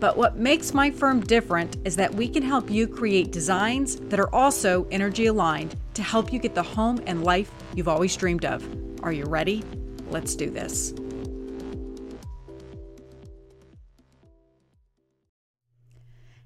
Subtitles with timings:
[0.00, 4.20] But what makes my firm different is that we can help you create designs that
[4.20, 8.44] are also energy aligned to help you get the home and life you've always dreamed
[8.44, 8.64] of.
[9.02, 9.64] Are you ready?
[10.08, 10.94] Let's do this.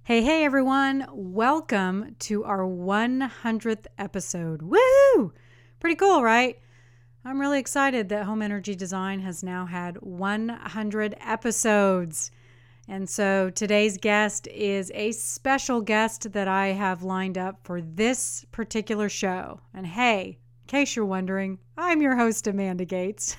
[0.05, 1.07] Hey, hey everyone.
[1.13, 4.63] Welcome to our 100th episode.
[4.63, 5.35] Woo!
[5.79, 6.59] Pretty cool, right?
[7.23, 12.31] I'm really excited that Home Energy Design has now had 100 episodes.
[12.93, 18.45] And so today's guest is a special guest that I have lined up for this
[18.53, 19.61] particular show.
[19.73, 23.35] And hey, in case you're wondering, I'm your host, Amanda Gates.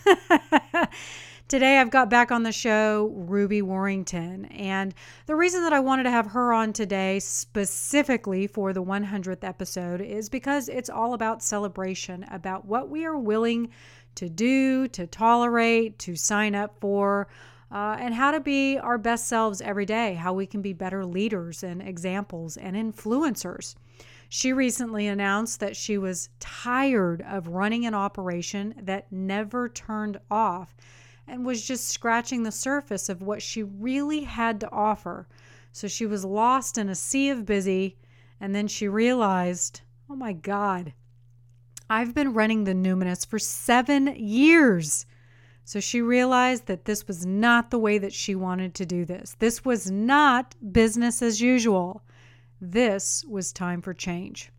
[1.48, 4.46] Today, I've got back on the show Ruby Warrington.
[4.46, 4.96] And
[5.28, 10.02] the reason that I wanted to have her on today, specifically for the 100th episode,
[10.02, 13.70] is because it's all about celebration, about what we are willing
[14.16, 17.28] to do, to tolerate, to sign up for
[17.74, 21.04] uh, and how to be our best selves every day, how we can be better
[21.04, 23.74] leaders and examples and influencers.
[24.30, 30.76] She recently announced that she was tired of running an operation that never turned off
[31.28, 35.28] and was just scratching the surface of what she really had to offer.
[35.72, 37.98] So she was lost in a sea of busy,
[38.40, 40.94] and then she realized, oh my God,
[41.90, 45.08] I've been running the Numinous for seven years.
[45.66, 49.36] So she realized that this was not the way that she wanted to do this.
[49.40, 52.04] This was not business as usual.
[52.60, 54.52] This was time for change.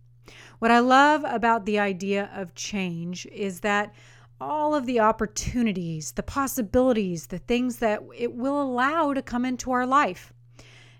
[0.58, 3.94] What I love about the idea of change is that
[4.41, 9.70] all of the opportunities, the possibilities, the things that it will allow to come into
[9.70, 10.33] our life.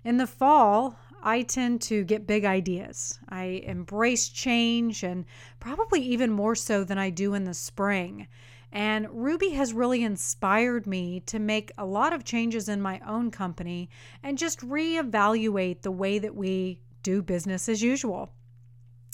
[0.03, 3.19] In the fall, I tend to get big ideas.
[3.29, 5.25] I embrace change and
[5.59, 8.27] probably even more so than I do in the spring.
[8.75, 13.31] And Ruby has really inspired me to make a lot of changes in my own
[13.31, 13.89] company
[14.21, 18.33] and just reevaluate the way that we do business as usual.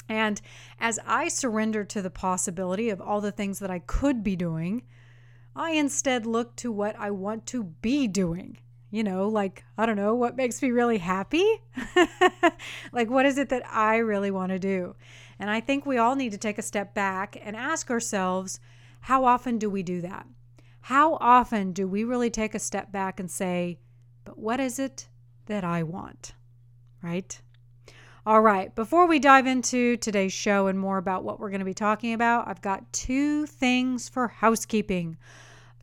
[0.09, 0.41] And
[0.79, 4.81] as I surrender to the possibility of all the things that I could be doing,
[5.55, 8.57] I instead look to what I want to be doing.
[8.89, 11.45] You know, like, I don't know, what makes me really happy?
[12.91, 14.95] like, what is it that I really want to do?
[15.37, 18.59] And I think we all need to take a step back and ask ourselves,
[19.01, 20.27] how often do we do that?
[20.81, 23.79] How often do we really take a step back and say,
[24.25, 25.09] but what is it
[25.45, 26.33] that I want?
[27.03, 27.39] Right?
[28.23, 31.65] All right, before we dive into today's show and more about what we're going to
[31.65, 35.17] be talking about, I've got two things for housekeeping.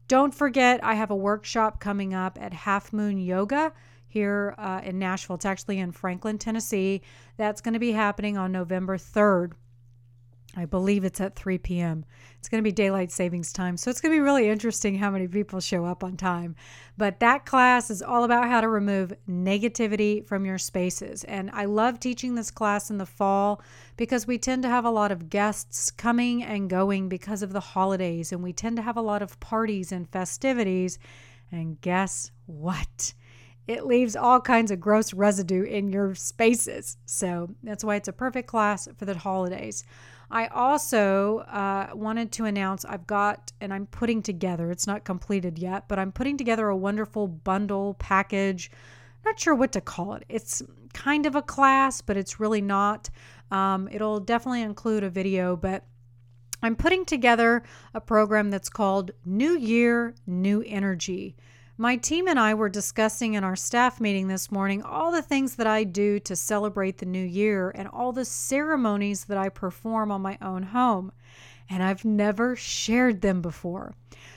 [0.07, 3.73] Don't forget, I have a workshop coming up at Half Moon Yoga
[4.07, 5.35] here uh, in Nashville.
[5.35, 7.03] It's actually in Franklin, Tennessee.
[7.37, 9.53] That's going to be happening on November 3rd.
[10.59, 12.05] I believe it's at 3 p.m.
[12.39, 13.77] It's going to be daylight savings time.
[13.77, 16.57] So it's going to be really interesting how many people show up on time.
[16.97, 21.23] But that class is all about how to remove negativity from your spaces.
[21.25, 23.63] And I love teaching this class in the fall
[23.97, 27.61] because we tend to have a lot of guests coming and going because of the
[27.61, 28.33] holidays.
[28.33, 30.99] And we tend to have a lot of parties and festivities.
[31.53, 33.15] And guess what?
[33.69, 36.97] it leaves all kinds of gross residue in your spaces.
[37.05, 39.85] So that's why it's a perfect class for the holidays.
[40.31, 45.59] I also uh, wanted to announce I've got, and I'm putting together, it's not completed
[45.59, 48.71] yet, but I'm putting together a wonderful bundle package.
[49.25, 50.25] Not sure what to call it.
[50.29, 50.63] It's
[50.93, 53.09] kind of a class, but it's really not.
[53.51, 55.85] Um, it'll definitely include a video, but
[56.63, 57.63] I'm putting together
[57.95, 61.37] a program that's called New Year, New Energy.
[61.81, 65.55] My team and I were discussing in our staff meeting this morning all the things
[65.55, 70.11] that I do to celebrate the new year and all the ceremonies that I perform
[70.11, 71.13] on my own home.
[71.71, 73.95] And I've never shared them before.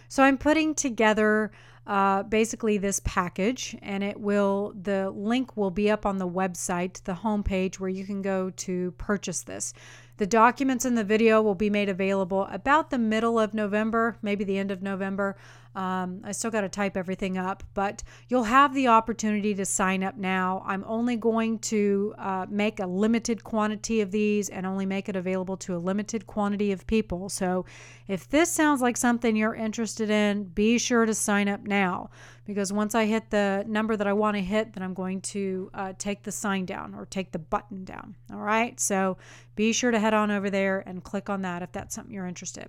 [0.08, 1.52] So I'm putting together
[1.88, 7.04] uh, basically this package, and it will, the link will be up on the website,
[7.06, 9.74] the homepage where you can go to purchase this.
[10.18, 14.44] The documents in the video will be made available about the middle of November, maybe
[14.44, 15.38] the end of November.
[15.76, 20.04] Um, I still got to type everything up, but you'll have the opportunity to sign
[20.04, 20.64] up now.
[20.66, 25.16] I'm only going to uh, make a limited quantity of these and only make it
[25.16, 27.30] available to a limited quantity of people.
[27.30, 27.66] So
[28.08, 32.10] if this sounds like something you're interested in, be sure to sign up now
[32.46, 35.70] because once I hit the number that I want to hit, then I'm going to
[35.74, 38.16] uh, take the sign down or take the button down.
[38.32, 38.78] All right.
[38.80, 39.18] So
[39.56, 42.28] be sure to head on over there and click on that if that's something you're
[42.28, 42.68] interested.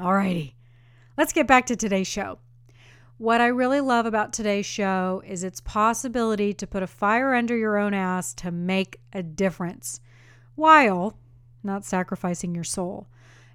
[0.00, 0.56] All righty.
[1.20, 2.38] Let's get back to today's show.
[3.18, 7.54] What I really love about today's show is its possibility to put a fire under
[7.54, 10.00] your own ass to make a difference
[10.54, 11.18] while
[11.62, 13.06] not sacrificing your soul.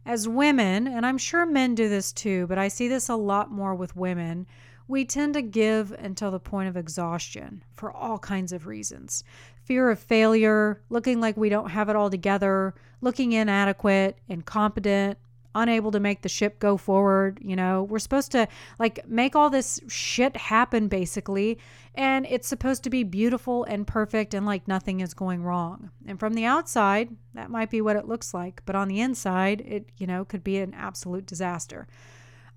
[0.06, 3.50] As women, and I'm sure men do this too, but I see this a lot
[3.50, 4.46] more with women,
[4.88, 9.24] we tend to give until the point of exhaustion for all kinds of reasons
[9.64, 15.18] fear of failure, looking like we don't have it all together, looking inadequate, incompetent,
[15.56, 17.40] unable to make the ship go forward.
[17.42, 18.48] You know, we're supposed to
[18.78, 21.58] like make all this shit happen basically.
[21.96, 25.90] And it's supposed to be beautiful and perfect and like nothing is going wrong.
[26.06, 28.62] And from the outside, that might be what it looks like.
[28.66, 31.88] But on the inside, it, you know, could be an absolute disaster.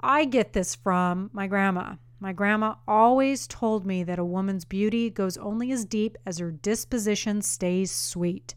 [0.01, 1.95] I get this from my grandma.
[2.21, 6.51] My grandma always told me that a woman's beauty goes only as deep as her
[6.51, 8.57] disposition stays sweet.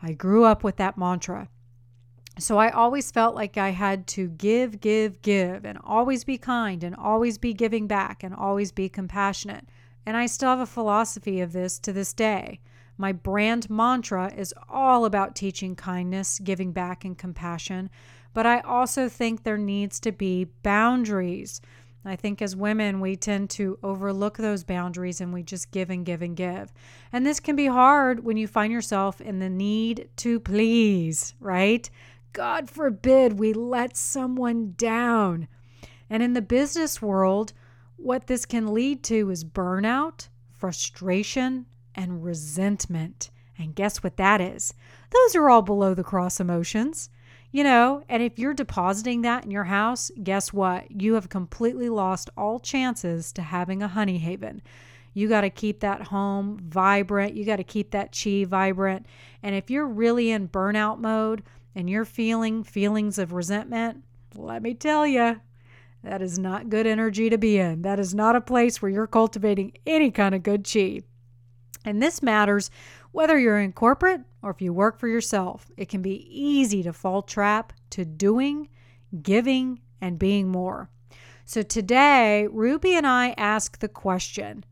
[0.00, 1.48] I grew up with that mantra.
[2.40, 6.82] So I always felt like I had to give, give, give, and always be kind,
[6.82, 9.68] and always be giving back, and always be compassionate.
[10.06, 12.60] And I still have a philosophy of this to this day.
[12.96, 17.90] My brand mantra is all about teaching kindness, giving back, and compassion.
[18.32, 21.60] But I also think there needs to be boundaries.
[22.04, 26.06] I think as women, we tend to overlook those boundaries and we just give and
[26.06, 26.72] give and give.
[27.12, 31.90] And this can be hard when you find yourself in the need to please, right?
[32.32, 35.48] God forbid we let someone down.
[36.08, 37.52] And in the business world,
[37.96, 43.30] what this can lead to is burnout, frustration, and resentment.
[43.58, 44.74] And guess what that is?
[45.10, 47.10] Those are all below the cross emotions.
[47.52, 50.88] You know, and if you're depositing that in your house, guess what?
[50.90, 54.62] You have completely lost all chances to having a honey haven.
[55.14, 57.34] You got to keep that home vibrant.
[57.34, 59.06] You got to keep that chi vibrant.
[59.42, 61.42] And if you're really in burnout mode,
[61.74, 64.02] and you're feeling feelings of resentment,
[64.34, 65.40] let me tell you,
[66.02, 67.82] that is not good energy to be in.
[67.82, 71.02] That is not a place where you're cultivating any kind of good chi.
[71.84, 72.70] And this matters
[73.12, 75.70] whether you're in corporate or if you work for yourself.
[75.76, 78.68] It can be easy to fall trap to doing,
[79.22, 80.90] giving, and being more.
[81.44, 84.64] So today, Ruby and I ask the question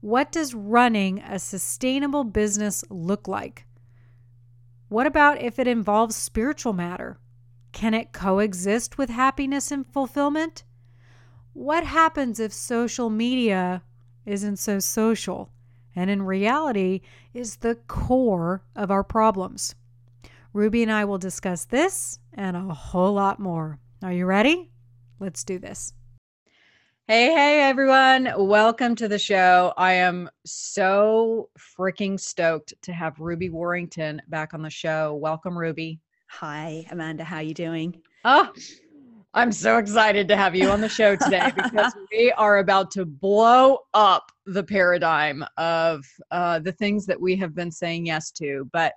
[0.00, 3.66] What does running a sustainable business look like?
[4.92, 7.18] What about if it involves spiritual matter?
[7.72, 10.64] Can it coexist with happiness and fulfillment?
[11.54, 13.84] What happens if social media
[14.26, 15.50] isn't so social
[15.96, 17.00] and in reality
[17.32, 19.74] is the core of our problems?
[20.52, 23.78] Ruby and I will discuss this and a whole lot more.
[24.02, 24.72] Are you ready?
[25.18, 25.94] Let's do this.
[27.08, 28.32] Hey, hey, everyone.
[28.36, 29.74] Welcome to the show.
[29.76, 35.16] I am so freaking stoked to have Ruby Warrington back on the show.
[35.16, 35.98] Welcome, Ruby.
[36.28, 37.24] Hi, Amanda.
[37.24, 38.00] How you doing?
[38.24, 38.52] Oh,
[39.34, 43.04] I'm so excited to have you on the show today because we are about to
[43.04, 48.70] blow up the paradigm of uh, the things that we have been saying yes to.
[48.72, 48.92] But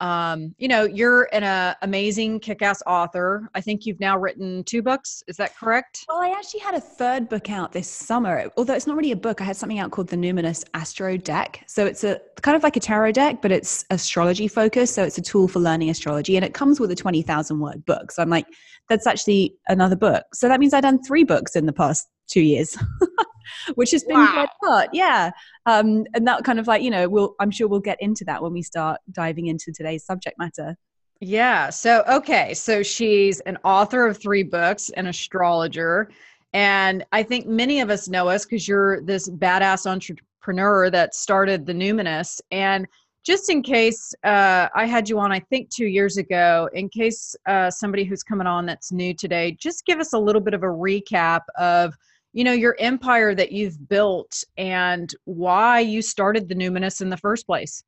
[0.00, 3.48] um, you know, you're an uh, amazing kick-ass author.
[3.54, 5.22] I think you've now written two books.
[5.26, 6.04] Is that correct?
[6.08, 8.50] Well, I actually had a third book out this summer.
[8.56, 11.64] Although it's not really a book, I had something out called the Numinous Astro Deck.
[11.66, 14.94] So it's a kind of like a tarot deck, but it's astrology focused.
[14.94, 17.84] So it's a tool for learning astrology, and it comes with a twenty thousand word
[17.84, 18.12] book.
[18.12, 18.46] So I'm like,
[18.88, 20.24] that's actually another book.
[20.34, 22.76] So that means I've done three books in the past two years.
[23.74, 24.32] which has been wow.
[24.32, 24.88] quite hard.
[24.92, 25.30] Yeah.
[25.66, 28.42] Um, and that kind of like, you know, we'll, I'm sure we'll get into that
[28.42, 30.76] when we start diving into today's subject matter.
[31.20, 31.70] Yeah.
[31.70, 32.54] So, okay.
[32.54, 36.10] So she's an author of three books, an astrologer.
[36.52, 41.66] And I think many of us know us because you're this badass entrepreneur that started
[41.66, 42.40] the Numinous.
[42.50, 42.86] And
[43.24, 47.36] just in case uh, I had you on, I think two years ago, in case
[47.46, 50.62] uh, somebody who's coming on that's new today, just give us a little bit of
[50.62, 51.94] a recap of
[52.38, 57.16] you know your empire that you've built and why you started the numinous in the
[57.16, 57.82] first place.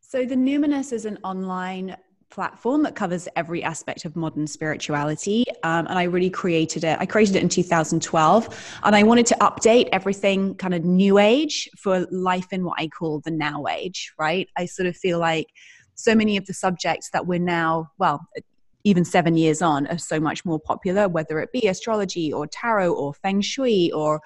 [0.00, 1.96] So the numinous is an online
[2.30, 6.96] platform that covers every aspect of modern spirituality um, and i really created it.
[7.00, 11.68] I created it in 2012 and i wanted to update everything kind of new age
[11.76, 14.48] for life in what i call the now age right?
[14.56, 15.46] I sort of feel like
[15.94, 18.20] so many of the subjects that we're now well
[18.86, 22.92] even seven years on, are so much more popular, whether it be astrology or tarot
[22.92, 24.20] or feng shui or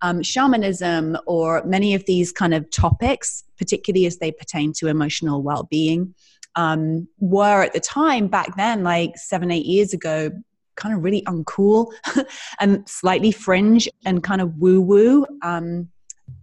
[0.00, 5.42] um, shamanism or many of these kind of topics, particularly as they pertain to emotional
[5.42, 6.14] well being,
[6.54, 10.30] um, were at the time back then, like seven, eight years ago,
[10.76, 11.92] kind of really uncool
[12.60, 15.26] and slightly fringe and kind of woo woo.
[15.42, 15.90] Um,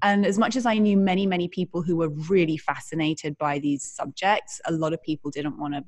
[0.04, 3.84] and as much as I knew many, many people who were really fascinated by these
[3.84, 5.84] subjects, a lot of people didn't want to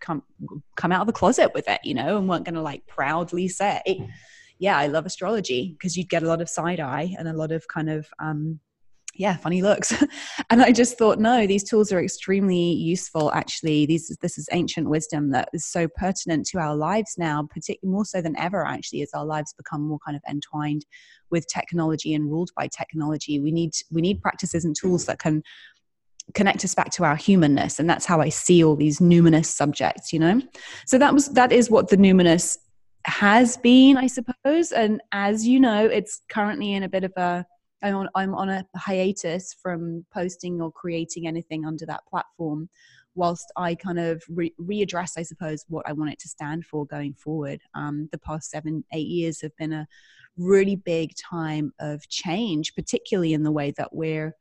[0.00, 0.22] come
[0.76, 3.48] come out of the closet with it, you know, and weren't going to like proudly
[3.48, 3.82] say,
[4.58, 7.52] "Yeah, I love astrology," because you'd get a lot of side eye and a lot
[7.52, 8.60] of kind of um,
[9.14, 9.92] yeah funny looks.
[10.50, 13.32] And i just thought no these tools are extremely useful.
[13.32, 17.92] Actually these this is ancient wisdom that is so pertinent to our lives now particularly
[17.92, 20.84] more so than ever actually as our lives become more kind of entwined
[21.30, 23.40] with technology and ruled by technology.
[23.40, 25.42] We need we need practices and tools that can
[26.34, 30.12] connect us back to our humanness and that's how i see all these numinous subjects
[30.12, 30.40] you know
[30.86, 32.58] so that was that is what the numinous
[33.06, 37.44] has been i suppose and as you know it's currently in a bit of a
[37.82, 42.68] I'm on, I'm on a hiatus from posting or creating anything under that platform
[43.14, 46.86] whilst I kind of re- readdress, I suppose, what I want it to stand for
[46.86, 47.60] going forward.
[47.74, 49.86] Um, the past seven, eight years have been a
[50.36, 54.34] really big time of change, particularly in the way that we're.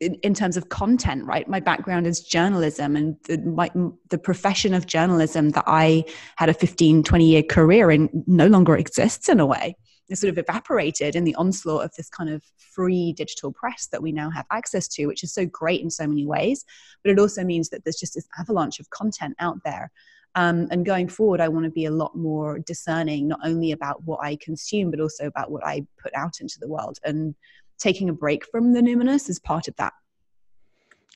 [0.00, 1.46] In, in terms of content, right?
[1.46, 3.70] My background is journalism, and the, my,
[4.08, 6.04] the profession of journalism that I
[6.36, 9.76] had a 15, 20 year career in no longer exists in a way
[10.08, 14.02] It sort of evaporated in the onslaught of this kind of free digital press that
[14.02, 16.64] we now have access to, which is so great in so many ways.
[17.04, 19.90] But it also means that there's just this avalanche of content out there.
[20.34, 24.04] Um, and going forward, I want to be a lot more discerning, not only about
[24.04, 26.98] what I consume, but also about what I put out into the world.
[27.04, 27.34] And
[27.80, 29.92] taking a break from the numinous is part of that.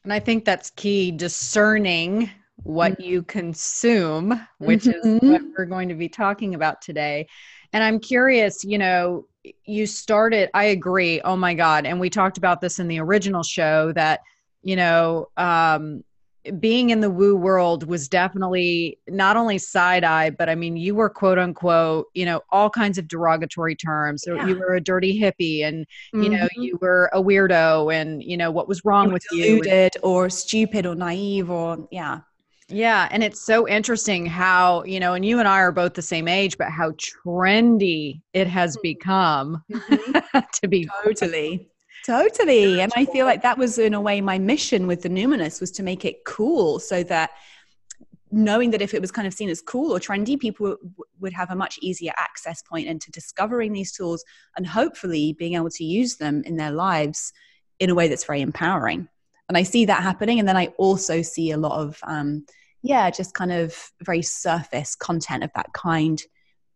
[0.02, 2.30] And I think that's key discerning
[2.62, 3.02] what mm-hmm.
[3.02, 5.24] you consume, which mm-hmm.
[5.24, 7.26] is what we're going to be talking about today.
[7.72, 9.26] And I'm curious, you know,
[9.64, 11.20] you started, I agree.
[11.22, 11.86] Oh my God.
[11.86, 14.20] And we talked about this in the original show that,
[14.62, 16.04] you know, um,
[16.58, 20.94] being in the woo world was definitely not only side eye, but I mean, you
[20.94, 24.24] were quote unquote, you know, all kinds of derogatory terms.
[24.26, 24.46] Yeah.
[24.46, 26.22] You were a dirty hippie and, mm-hmm.
[26.22, 26.62] you know, mm-hmm.
[26.62, 30.00] you were a weirdo and, you know, what was wrong you with deluded you.
[30.02, 32.20] or stupid or naive or, yeah.
[32.68, 33.08] Yeah.
[33.10, 36.28] And it's so interesting how, you know, and you and I are both the same
[36.28, 38.82] age, but how trendy it has mm-hmm.
[38.82, 40.38] become mm-hmm.
[40.52, 41.68] to be totally.
[42.04, 42.80] Totally.
[42.80, 45.70] And I feel like that was in a way my mission with the numinous was
[45.72, 47.30] to make it cool so that
[48.30, 51.32] knowing that if it was kind of seen as cool or trendy, people w- would
[51.32, 54.22] have a much easier access point into discovering these tools
[54.56, 57.32] and hopefully being able to use them in their lives
[57.78, 59.08] in a way that's very empowering.
[59.48, 60.38] And i see that happening.
[60.38, 62.44] And then i also see a lot of um,
[62.82, 66.22] yeah just kind of very surface content of that kind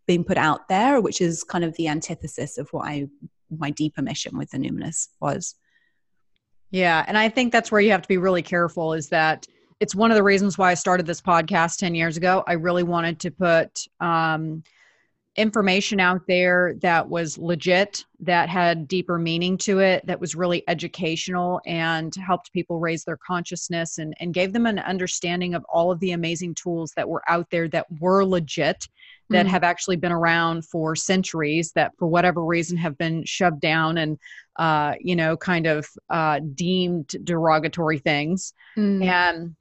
[0.07, 3.07] being put out there which is kind of the antithesis of what i
[3.57, 5.55] my deeper mission with the numinous was.
[6.71, 9.47] Yeah and i think that's where you have to be really careful is that
[9.81, 12.45] it's one of the reasons why i started this podcast 10 years ago.
[12.47, 14.63] I really wanted to put um,
[15.39, 20.65] information out there that was legit, that had deeper meaning to it, that was really
[20.69, 25.93] educational and helped people raise their consciousness and, and gave them an understanding of all
[25.93, 28.89] of the amazing tools that were out there that were legit,
[29.31, 33.61] that mm have actually been around for centuries, that for whatever reason have been shoved
[33.61, 34.19] down and,
[34.57, 38.55] uh, you know, kind of uh, deemed derogatory things.
[38.77, 39.55] mm And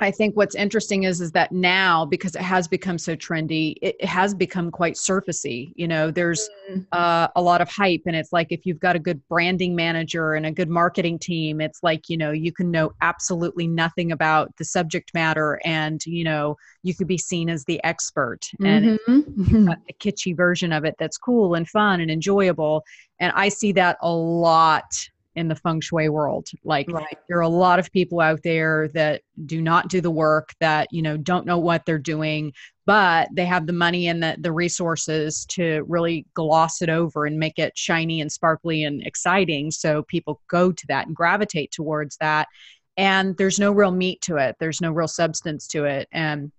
[0.00, 4.04] I think what's interesting is is that now because it has become so trendy, it,
[4.04, 5.72] has become quite surfacey.
[5.74, 6.86] You know, there's mm.
[6.92, 10.34] uh, a lot of hype, and it's like if you've got a good branding manager
[10.34, 14.56] and a good marketing team, it's like you know you can know absolutely nothing about
[14.56, 19.68] the subject matter, and you know you could be seen as the expert, and mm-hmm.
[19.68, 22.84] a kitschy version of it that's cool and fun and enjoyable.
[23.18, 24.94] And I see that a lot
[25.38, 26.48] in the feng shui world.
[26.64, 27.18] Like right.
[27.28, 30.88] there are a lot of people out there that do not do the work that
[30.90, 32.52] you know don't know what they're doing
[32.88, 37.38] but they have the money and the, the resources to really gloss it over and
[37.38, 39.70] make it shiny and sparkly and exciting.
[39.70, 42.48] So people go to that and gravitate towards that.
[42.96, 44.56] And there's no real meat to it.
[44.58, 46.08] There's no real substance to it.
[46.12, 46.50] And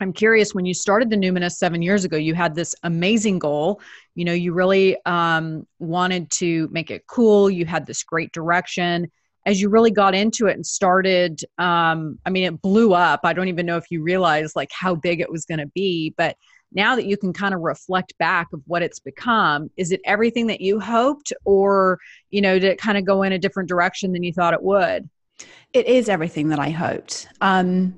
[0.00, 3.80] I'm curious when you started the Numinous seven years ago, you had this amazing goal.
[4.14, 7.50] You know, you really um, wanted to make it cool.
[7.50, 9.10] You had this great direction.
[9.44, 13.20] As you really got into it and started, um, I mean, it blew up.
[13.24, 16.14] I don't even know if you realized like how big it was going to be.
[16.16, 16.36] But
[16.72, 20.48] now that you can kind of reflect back of what it's become, is it everything
[20.48, 21.98] that you hoped, or
[22.30, 24.62] you know, did it kind of go in a different direction than you thought it
[24.62, 25.08] would?
[25.72, 27.28] It is everything that I hoped.
[27.40, 27.94] Um,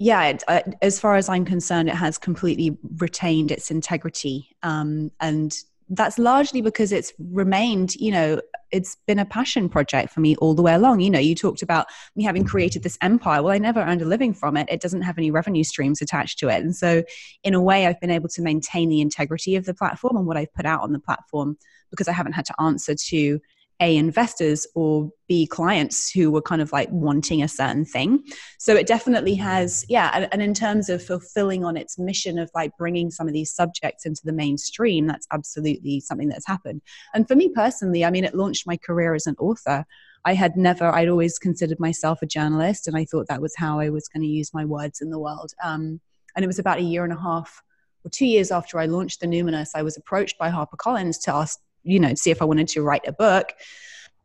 [0.00, 4.48] yeah, it, uh, as far as I'm concerned, it has completely retained its integrity.
[4.62, 5.54] Um, and
[5.90, 8.40] that's largely because it's remained, you know,
[8.72, 11.00] it's been a passion project for me all the way along.
[11.00, 13.42] You know, you talked about me having created this empire.
[13.42, 14.68] Well, I never earned a living from it.
[14.70, 16.62] It doesn't have any revenue streams attached to it.
[16.62, 17.02] And so,
[17.44, 20.38] in a way, I've been able to maintain the integrity of the platform and what
[20.38, 21.58] I've put out on the platform
[21.90, 23.38] because I haven't had to answer to
[23.80, 28.22] a investors or b clients who were kind of like wanting a certain thing.
[28.58, 32.76] So it definitely has yeah and in terms of fulfilling on its mission of like
[32.78, 36.82] bringing some of these subjects into the mainstream that's absolutely something that's happened.
[37.14, 39.84] And for me personally i mean it launched my career as an author.
[40.22, 43.80] I had never, I'd always considered myself a journalist, and I thought that was how
[43.80, 45.52] I was going to use my words in the world.
[45.64, 45.98] Um,
[46.36, 47.62] and it was about a year and a half
[48.04, 51.60] or two years after I launched the Numinous, I was approached by HarperCollins to ask
[51.82, 53.52] you know, see if I wanted to write a book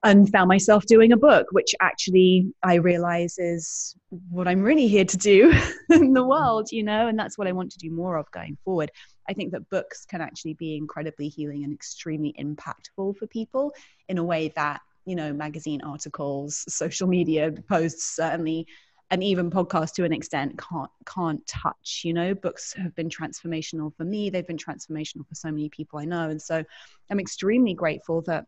[0.04, 3.96] and found myself doing a book, which actually I realize is
[4.30, 5.52] what I'm really here to do
[5.90, 8.58] in the world, you know, and that's what I want to do more of going
[8.64, 8.92] forward.
[9.28, 13.74] I think that books can actually be incredibly healing and extremely impactful for people
[14.08, 18.68] in a way that, you know, magazine articles, social media posts, certainly
[19.12, 22.34] and even podcasts to an extent can't can't touch you know?
[22.34, 24.30] Books have been transformational for me.
[24.30, 26.30] They've been transformational for so many people i know.
[26.30, 26.64] And so
[27.10, 28.46] i'm extremely grateful that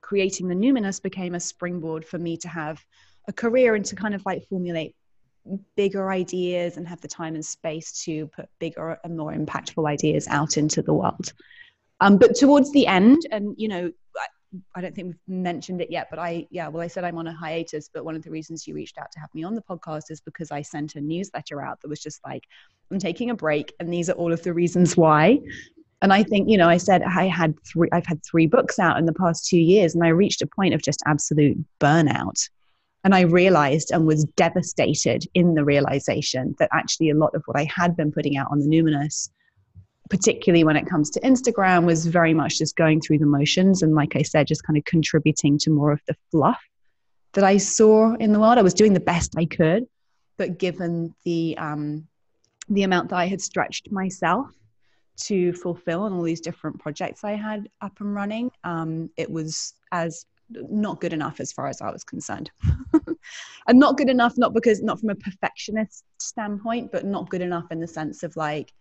[0.00, 2.84] creating the numinous became a springboard for me to have
[3.28, 4.94] a career and to kind of like formulate
[5.76, 10.26] bigger ideas and have the time and space to put bigger and more impactful ideas
[10.28, 11.32] out into the world.
[12.00, 13.92] Um, but towards the end and you know
[14.74, 17.26] I don't think we've mentioned it yet, but I, yeah, well, I said I'm on
[17.26, 19.62] a hiatus, but one of the reasons you reached out to have me on the
[19.62, 22.44] podcast is because I sent a newsletter out that was just like,
[22.90, 25.40] I'm taking a break, and these are all of the reasons why.
[26.02, 28.98] And I think, you know, I said I had three, I've had three books out
[28.98, 32.48] in the past two years, and I reached a point of just absolute burnout.
[33.04, 37.56] And I realized and was devastated in the realization that actually a lot of what
[37.56, 39.30] I had been putting out on the Numinous
[40.08, 43.82] particularly when it comes to Instagram, was very much just going through the motions.
[43.82, 46.62] And like I said, just kind of contributing to more of the fluff
[47.32, 48.58] that I saw in the world.
[48.58, 49.84] I was doing the best I could,
[50.36, 52.06] but given the, um,
[52.68, 54.48] the amount that I had stretched myself
[55.18, 59.74] to fulfill on all these different projects I had up and running, um, it was
[59.92, 62.50] as not good enough as far as I was concerned.
[63.66, 67.66] and not good enough, not because, not from a perfectionist standpoint, but not good enough
[67.70, 68.72] in the sense of like,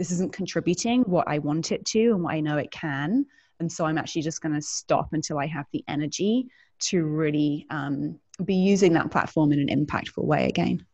[0.00, 3.26] this isn't contributing what I want it to and what I know it can.
[3.60, 6.48] And so I'm actually just going to stop until I have the energy
[6.84, 10.86] to really um, be using that platform in an impactful way again.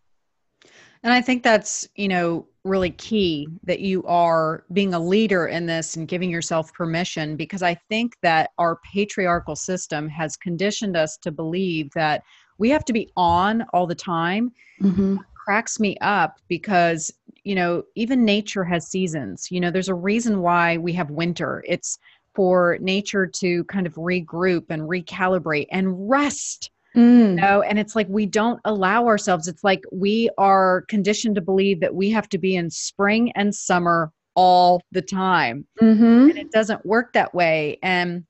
[1.05, 5.67] And I think that's, you know, really key that you are being a leader in
[5.67, 11.17] this and giving yourself permission because I think that our patriarchal system has conditioned us
[11.19, 12.25] to believe that
[12.59, 14.51] we have to be on all the time.
[14.83, 15.19] Mm-hmm.
[15.45, 17.13] Cracks me up because
[17.47, 19.53] you know, even nature has seasons.
[19.53, 21.63] You know, there's a reason why we have winter.
[21.69, 21.97] It's
[22.35, 26.73] for nature to kind of regroup and recalibrate and rest.
[26.97, 27.21] Mm.
[27.21, 29.47] You know, and it's like we don't allow ourselves.
[29.47, 33.55] It's like we are conditioned to believe that we have to be in spring and
[33.55, 35.69] summer all the time.
[35.81, 36.31] Mm-hmm.
[36.31, 37.79] And it doesn't work that way.
[37.81, 38.25] And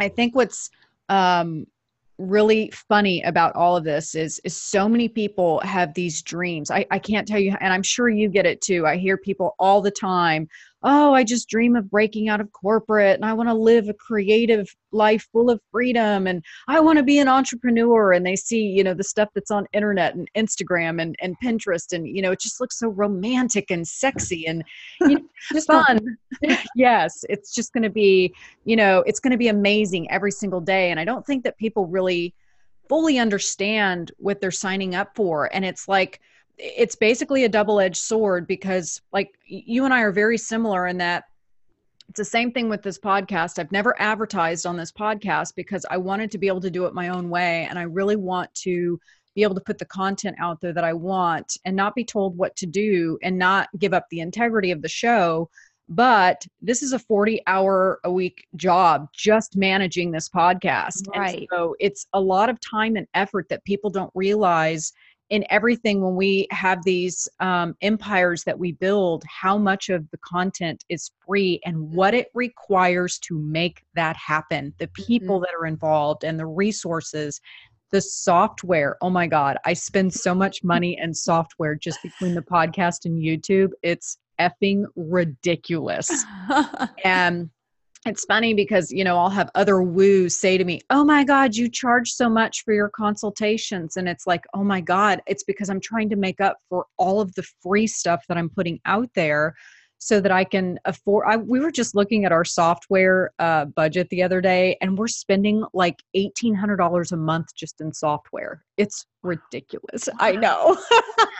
[0.00, 0.68] I think what's
[1.08, 1.68] um,
[2.22, 6.70] really funny about all of this is is so many people have these dreams.
[6.70, 8.86] I, I can't tell you and i'm sure you get it too.
[8.86, 10.48] I hear people all the time
[10.84, 13.94] oh i just dream of breaking out of corporate and i want to live a
[13.94, 18.12] creative life full of freedom and i want to be an entrepreneur.
[18.12, 21.92] And they see you know the stuff that's on internet and instagram and, and pinterest
[21.92, 24.64] and you know it just looks so romantic and sexy and
[25.00, 26.00] you know, just fun.
[26.74, 30.60] Yes it's just going to be you know it's going to be amazing every single
[30.60, 30.90] day.
[30.90, 32.34] And i don't think that people really
[32.88, 35.48] fully understand what they're signing up for.
[35.54, 36.20] And it's like
[36.58, 41.24] it's basically a double-edged sword because like you and I are very similar in that
[42.08, 43.58] it's the same thing with this podcast.
[43.58, 46.94] I've never advertised on this podcast because I wanted to be able to do it
[46.94, 48.98] my own way and I really want to
[49.34, 52.36] be able to put the content out there that I want and not be told
[52.36, 55.48] what to do and not give up the integrity of the show.
[55.88, 61.08] But this is a 40 hour a week job just managing this podcast.
[61.16, 61.38] Right.
[61.38, 64.92] And so it's a lot of time and effort that people don't realize
[65.32, 70.18] in everything when we have these um, empires that we build how much of the
[70.18, 74.74] content is free and what it requires to make that happen.
[74.76, 75.44] The people mm-hmm.
[75.44, 77.40] that are involved and the resources
[77.92, 78.96] the software.
[79.02, 83.18] Oh my god i spend so much money in software just between the podcast and
[83.18, 83.70] youtube.
[83.82, 86.24] It's effing ridiculous.
[87.04, 87.50] And
[88.04, 91.54] it's funny because you know i'll have other woos say to me oh my god
[91.54, 93.96] you charge so much for your consultations.
[93.96, 97.20] And it's like oh my god it's because i'm trying to make up for all
[97.20, 99.54] of the free stuff that i'm putting out there
[100.02, 101.26] so that I can afford.
[101.28, 105.06] I, we were just looking at our software uh, budget the other day, and we're
[105.06, 108.64] spending like eighteen hundred dollars a month just in software.
[108.76, 110.08] It's ridiculous.
[110.18, 110.76] I know.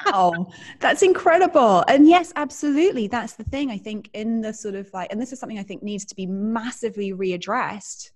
[0.06, 0.46] oh,
[0.78, 1.84] that's incredible.
[1.88, 3.08] And yes, absolutely.
[3.08, 3.72] That's the thing.
[3.72, 6.14] I think in the sort of like, and this is something I think needs to
[6.14, 8.12] be massively readdressed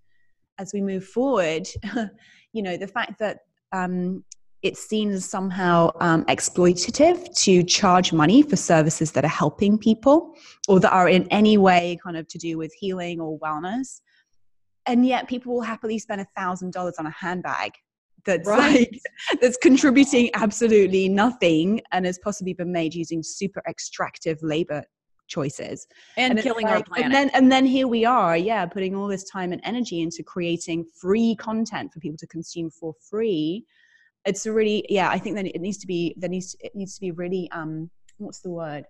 [0.59, 1.67] as we move forward.
[2.53, 3.39] you know, the fact that
[3.73, 4.23] um,
[4.67, 10.35] it's seen as somehow um, exploitative to charge money for services that are helping people
[10.69, 14.01] or that are in any way kind of to do with healing or wellness.
[14.87, 17.73] And yet people will happily spend a thousand dollars on a handbag
[18.25, 18.91] that's right.
[18.93, 19.01] like
[19.41, 24.83] that's contributing absolutely nothing and has possibly been made using super extractive labor
[25.29, 27.05] choices and, and killing like, our planet.
[27.05, 30.23] And then and then here we are, yeah, putting all this time and energy into
[30.23, 33.65] creating free content for people to consume for free
[34.27, 36.95] it's really yeah i think that it needs to be there needs to, it needs
[36.95, 38.85] to be really um what's the word?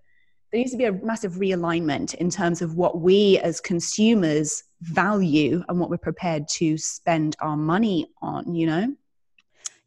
[0.52, 5.62] There needs to be a massive realignment in terms of what we as consumers value
[5.68, 8.94] and what we're prepared to spend our money on you know?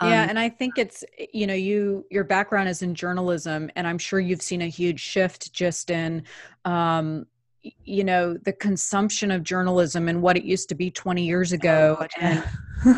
[0.02, 3.86] Yeah um, and i think it's you know you your background is in journalism and
[3.86, 6.24] i'm sure you've seen a huge shift just in
[6.64, 7.26] um
[7.84, 11.98] you know the consumption of journalism and what it used to be 20 years ago
[12.00, 12.44] oh, and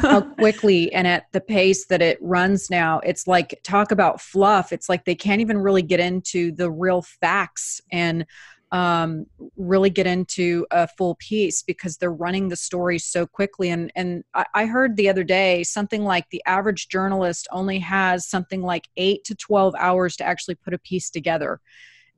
[0.02, 4.72] how quickly and at the pace that it runs now it's like talk about fluff.
[4.72, 8.26] It's like they can't even really get into the real facts and
[8.72, 9.26] um,
[9.58, 13.70] really get into a full piece because they're running the story so quickly.
[13.70, 18.28] And and I, I heard the other day something like the average journalist only has
[18.28, 21.60] something like eight to 12 hours to actually put a piece together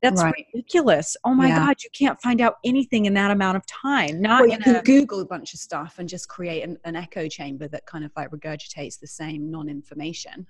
[0.03, 0.45] that's right.
[0.53, 1.15] ridiculous.
[1.23, 1.65] Oh my yeah.
[1.65, 4.21] God, you can't find out anything in that amount of time.
[4.21, 6.95] Not well, you can a- Google a bunch of stuff and just create an, an,
[6.95, 10.45] echo chamber that kind of like regurgitates the same non-information.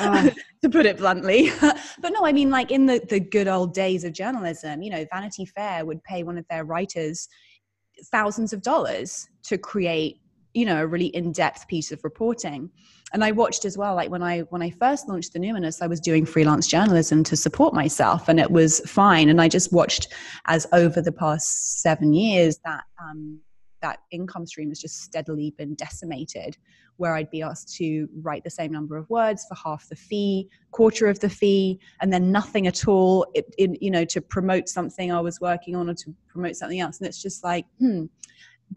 [0.00, 0.30] Uh,
[0.62, 1.52] to put it bluntly.
[1.60, 5.04] but no, I mean, like in the, the good old days of journalism, you know,
[5.12, 7.28] Vanity Fair would pay one of their writers
[8.10, 10.20] thousands of dollars to create
[10.56, 12.70] you know a really in-depth piece of reporting
[13.12, 15.86] and i watched as well like when i when i first launched the numinous i
[15.86, 19.28] was doing freelance journalism to support myself and it was fine.
[19.28, 20.12] And i just watched
[20.46, 23.40] as over the past seven years that um,
[23.82, 26.56] that income stream has just steadily been decimated
[26.96, 30.48] where i'd be asked to write the same number of words for half the fee
[30.70, 33.26] quarter of the fee and then nothing at all
[33.58, 36.98] in you know to promote something i was working on or to promote something else.
[36.98, 38.04] And it's just like hmm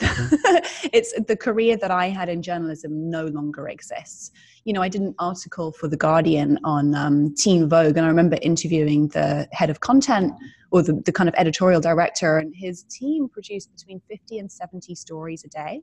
[0.93, 4.31] it's the career that I had in journalism no longer exists.
[4.65, 8.09] You know, I did an article for The Guardian on um, Teen Vogue, and I
[8.09, 10.33] remember interviewing the head of content
[10.71, 14.93] or the, the kind of editorial director, and his team produced between 50 and 70
[14.95, 15.81] stories a day.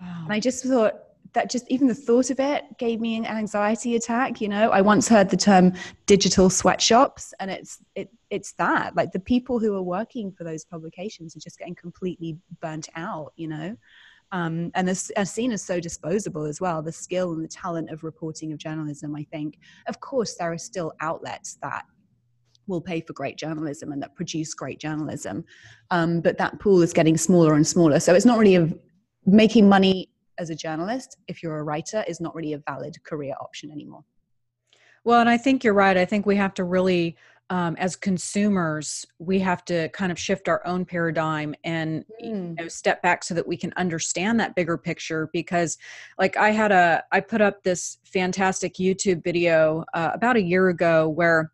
[0.00, 0.22] Wow.
[0.24, 0.94] And I just thought,
[1.32, 4.70] that just even the thought of it gave me an anxiety attack you know?
[4.70, 5.72] I once heard the term
[6.06, 8.94] digital sweatshops and it's it it's that.
[8.94, 13.32] Like the people who are working for those publications are just getting completely burnt out
[13.36, 13.76] you know?
[14.32, 17.90] Um, and as, as seen as so disposable as well the skill and the talent
[17.90, 19.58] of reporting of journalism i think.
[19.86, 21.84] Of course there are still outlets that
[22.66, 25.44] will pay for great journalism and that produce great journalism
[25.90, 27.98] um, but that pool is getting smaller and smaller.
[27.98, 28.68] So it's not really a,
[29.26, 30.08] making money
[30.40, 34.02] as a journalist if you're a writer is not really a valid career option anymore
[35.04, 37.16] well and i think you're right i think we have to really
[37.50, 42.26] um, as consumers we have to kind of shift our own paradigm and mm.
[42.26, 45.76] you know, step back so that we can understand that bigger picture because
[46.18, 50.68] like i had a i put up this fantastic youtube video uh, about a year
[50.68, 51.52] ago where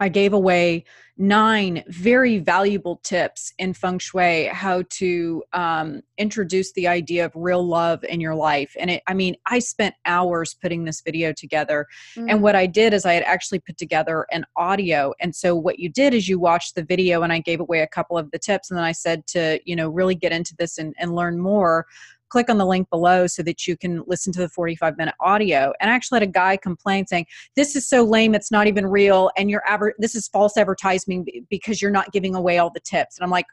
[0.00, 0.84] I gave away
[1.16, 7.64] nine very valuable tips in feng shui how to um, introduce the idea of real
[7.64, 8.74] love in your life.
[8.78, 11.86] And it i mean i spent hours putting this video together.
[12.16, 12.30] Mm-hmm.
[12.30, 15.14] and what i did is i had actually put together an audio.
[15.20, 17.86] And so what you did is you watched the video and i gave away a
[17.88, 18.70] couple of the tips.
[18.70, 21.86] And then i said to you know really get into this and, and learn more
[22.34, 25.72] click on the link below so that you can listen to the 45 minute audio.
[25.80, 28.88] And I actually had a guy complain saying, This is so lame, it's not even
[28.88, 29.62] real, and you're
[29.98, 33.16] this is false advertising because you're not giving away all the tips.
[33.16, 33.46] And I'm like,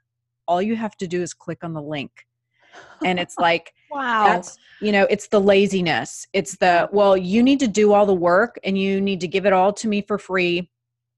[0.48, 2.10] All you have to do is click on the link.
[3.06, 4.26] And it's like, wow.
[4.26, 6.26] That's, you know, it's the laziness.
[6.34, 9.46] It's the, well, you need to do all the work and you need to give
[9.46, 10.72] it all to me for free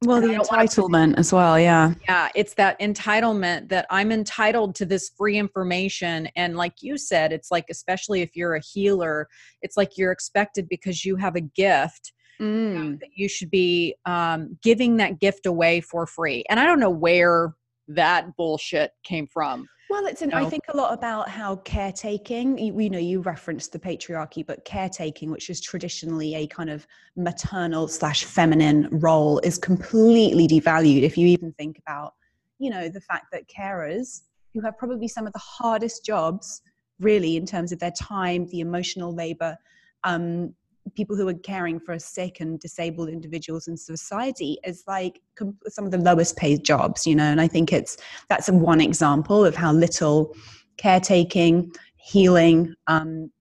[0.05, 5.09] well the entitlement as well yeah yeah it's that entitlement that i'm entitled to this
[5.17, 9.27] free information and like you said it's like especially if you're a healer
[9.61, 12.75] it's like you're expected because you have a gift mm.
[12.77, 12.99] mm.
[12.99, 16.89] that you should be um, giving that gift away for free and i don't know
[16.89, 17.53] where
[17.87, 20.33] that bullshit came from Well, it's an?
[20.33, 24.65] I think a lot about how caretaking, you, you know, you referenced the patriarchy, but
[24.65, 31.03] caretaking, which is traditionally a kind of maternal slash feminine role, is completely devalued.
[31.03, 32.15] If you even think about,
[32.57, 34.23] you know, the fact that carers
[34.55, 36.63] who have probably some of the hardest jobs,
[36.99, 39.55] really, in terms of their time, the emotional labor,
[40.03, 40.55] um,
[40.95, 45.21] people who are caring for sick and disabled individuals in society is like
[45.67, 47.97] some of the lowest paid jobs you know and i think it's
[48.29, 50.35] that's one example of how little
[50.77, 53.31] caretaking healing um,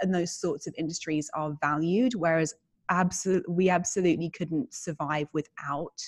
[0.00, 2.54] and those sorts of industries are valued whereas
[2.88, 6.00] absolutely we absolutely couldn't survive without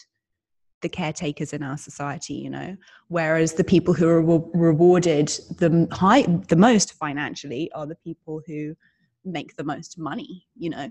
[0.80, 2.76] the caretakers in our society you know?
[3.08, 8.40] Whereas the people who are re- rewarded the high the most financially are the people
[8.46, 8.76] who
[9.24, 10.90] make the most money you know?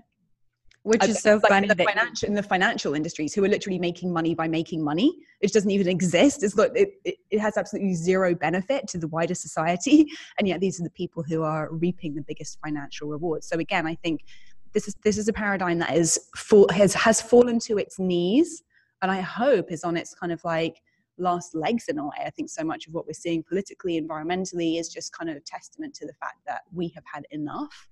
[0.82, 3.78] Which is so like funny in the, financial, in the financial industries who are literally
[3.78, 5.12] making money by making money.
[5.40, 6.42] It doesn't even exist.
[6.42, 10.06] It's like it, it, it, has absolutely zero benefit to the wider society.
[10.38, 13.46] And yet these are the people who are reaping the biggest financial rewards.
[13.48, 14.24] So again i think
[14.72, 18.62] this is this is a paradigm that is full has has fallen to its knees.
[19.02, 20.80] And i hope is on its kind of like
[21.18, 22.22] last legs in a way.
[22.24, 25.92] I think so much of what we're seeing politically environmentally is just kind of testament
[25.94, 27.88] to the fact that we have had enough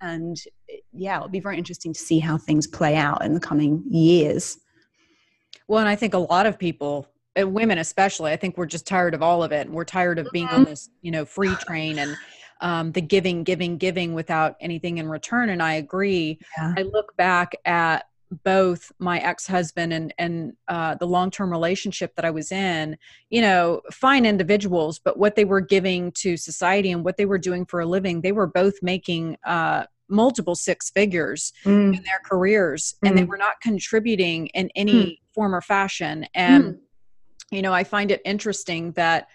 [0.00, 0.36] and
[0.92, 4.58] yeah, it'll be very interesting to see how things play out in the coming years.
[5.68, 9.14] Well, and I think a lot of people, women especially, I think we're just tired
[9.14, 9.66] of all of it.
[9.66, 10.70] And we're tired of being on mm-hmm.
[10.70, 12.16] this, you know, free train and
[12.60, 15.50] um, the giving, giving, giving without anything in return.
[15.50, 16.40] And I agree.
[16.58, 16.74] Yeah.
[16.76, 18.04] I look back at
[18.44, 22.96] both my ex-husband and and uh, the long-term relationship that I was in,
[23.28, 27.38] you know, fine individuals, but what they were giving to society and what they were
[27.38, 31.96] doing for a living, they were both making uh, multiple six figures mm.
[31.96, 33.08] in their careers, mm.
[33.08, 33.28] and they mm.
[33.28, 35.18] were not contributing in any mm.
[35.34, 36.26] form or fashion.
[36.34, 36.78] And mm.
[37.50, 39.28] you know, I find it interesting that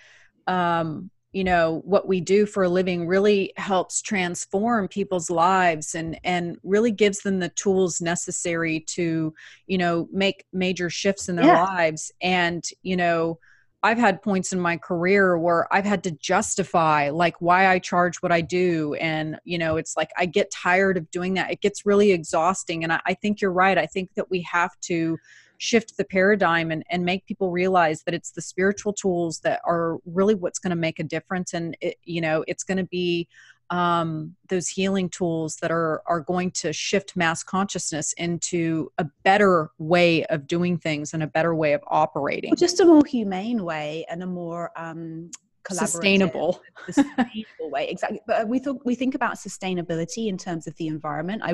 [0.47, 6.17] um, you know what we do for a living really helps transform people's lives and
[6.23, 9.33] and really gives them the tools necessary to
[9.67, 11.63] you know make major shifts in their yeah.
[11.63, 13.37] lives and you know
[13.83, 18.17] I've had points in my career where I've had to justify like why I charge
[18.17, 18.95] what I do.
[18.95, 21.51] And, you know, it's like I get tired of doing that.
[21.51, 22.83] It gets really exhausting.
[22.83, 23.77] And I, I think you're right.
[23.77, 25.19] I think that we have to
[25.57, 29.97] shift the paradigm and, and make people realize that it's the spiritual tools that are
[30.05, 31.53] really what's going to make a difference.
[31.53, 33.27] And it, you know it's going to be
[33.69, 39.71] um, those healing tools that are are going to shift mass consciousness into a better
[39.79, 42.51] way of doing things and a better way of operating.
[42.51, 45.31] Well, just a more humane way and a more um,
[45.71, 46.61] sustainable.
[46.85, 47.89] sustainable way.
[47.89, 48.21] Exactly.
[48.27, 51.41] But we thought we think about sustainability in terms of the environment.
[51.43, 51.51] I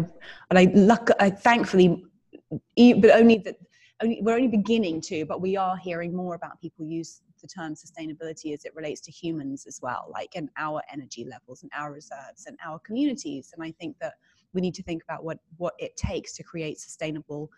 [0.50, 2.04] and i luck i thankfully
[2.50, 3.56] but only that
[4.02, 7.74] only, we're only beginning to, but we are hearing more about people use the term
[7.74, 11.92] sustainability as it relates to humans as well, like and our energy levels and our
[11.92, 13.52] reserves and our communities.
[13.54, 14.14] And I think that
[14.54, 17.50] we need to think about what what it takes to create sustainable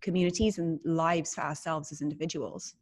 [0.00, 2.74] communities and lives for ourselves as individuals.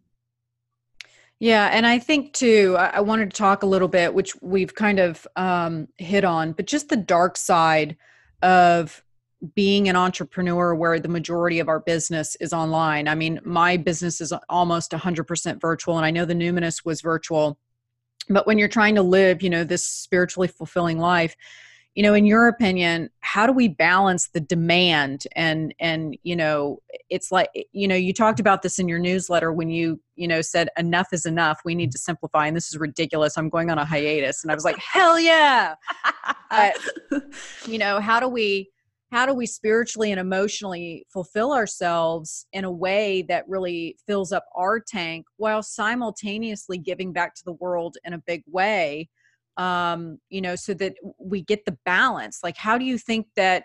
[1.38, 4.99] Yeah, and I think too, I wanted to talk a little bit, which we've kind
[4.99, 7.96] of um, hit on, but just the dark side
[8.42, 9.03] of
[9.55, 13.09] being an entrepreneur where the majority of our business is online.
[13.09, 17.59] I mean, my business is almost 100% virtual, and I know the Numinous was virtual.
[18.29, 21.35] But when you're trying to live, you know, this spiritually fulfilling life,
[21.94, 26.81] you know, in your opinion, how do we balance the demand and and you know,
[27.09, 30.29] it's like eh, you know, you talked about this in your newsletter when you you
[30.29, 31.61] know said enough is enough.
[31.64, 33.37] We need to simplify, and this is ridiculous.
[33.37, 35.74] I'm going on a hiatus, and I was like, hell yeah!
[36.50, 36.76] but
[37.66, 38.70] you know, how do we
[39.11, 44.46] how do we spiritually and emotionally fulfill ourselves in a way that really fills up
[44.55, 49.09] our tank while simultaneously giving back to the world in a big way
[49.57, 53.64] um you know so that we get the balance like how do you think that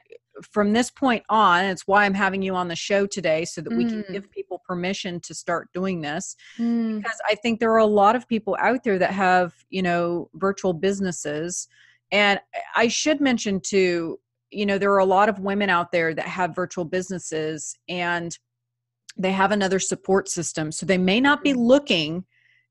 [0.51, 3.71] from this point on it's why i'm having you on the show today so that
[3.71, 3.77] mm.
[3.77, 4.11] we can mm.
[4.11, 6.97] give people permission to start doing this mm.
[6.97, 10.27] because i think there are a lot of people out there that have you know
[10.33, 11.67] virtual businesses
[12.11, 12.39] and
[12.75, 14.19] i should mention too
[14.55, 18.37] you know there are a lot of women out there that have virtual businesses and
[19.17, 21.61] they have another support system so they may not be mm-hmm.
[21.61, 22.25] looking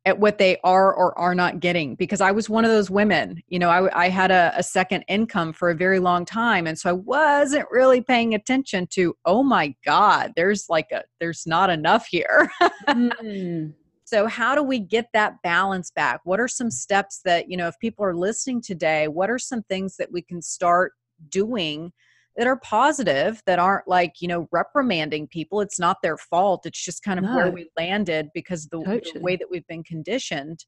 [0.06, 3.42] at what they are or are not getting because i was one of those women
[3.48, 6.78] you know i, I had a, a, second income for a very long time and
[6.78, 11.70] so i wasn't really paying attention to oh my god there's like a there's not
[11.70, 12.50] enough here
[12.88, 13.72] mm.
[14.04, 17.68] so how do we get that balance back what are some steps that you know
[17.68, 20.92] if people are listening today what are some things that we can start
[21.30, 21.92] doing
[22.36, 26.84] that are positive that aren't like you know reprimanding people it's not their fault it's
[26.84, 27.36] just kind of no.
[27.36, 29.12] where we landed because the, totally.
[29.14, 30.64] the, way that we've been conditioned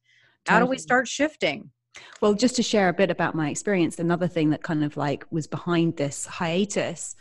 [0.46, 1.70] how do we start shifting
[2.20, 5.24] well just to share a bit about my experience another thing that kind of like
[5.30, 7.16] was behind this hiatus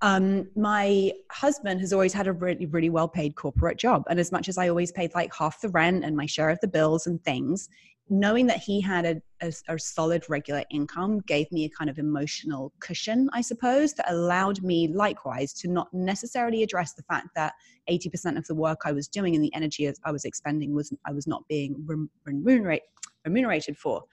[0.00, 4.04] um, my husband has always had a really, really well paid corporate job.
[4.08, 6.60] And as much as I always paid like half the rent and my share of
[6.60, 7.68] the bills and things,
[8.10, 11.98] knowing that he had a, a, a, solid regular income gave me a kind of
[11.98, 17.54] emotional cushion, I suppose, that allowed me likewise to not necessarily address the fact that
[17.90, 21.12] 80% of the work I was doing and the energy I was expending was I
[21.12, 21.86] was not being
[22.24, 22.82] remunerate,
[23.24, 24.04] remunerated for.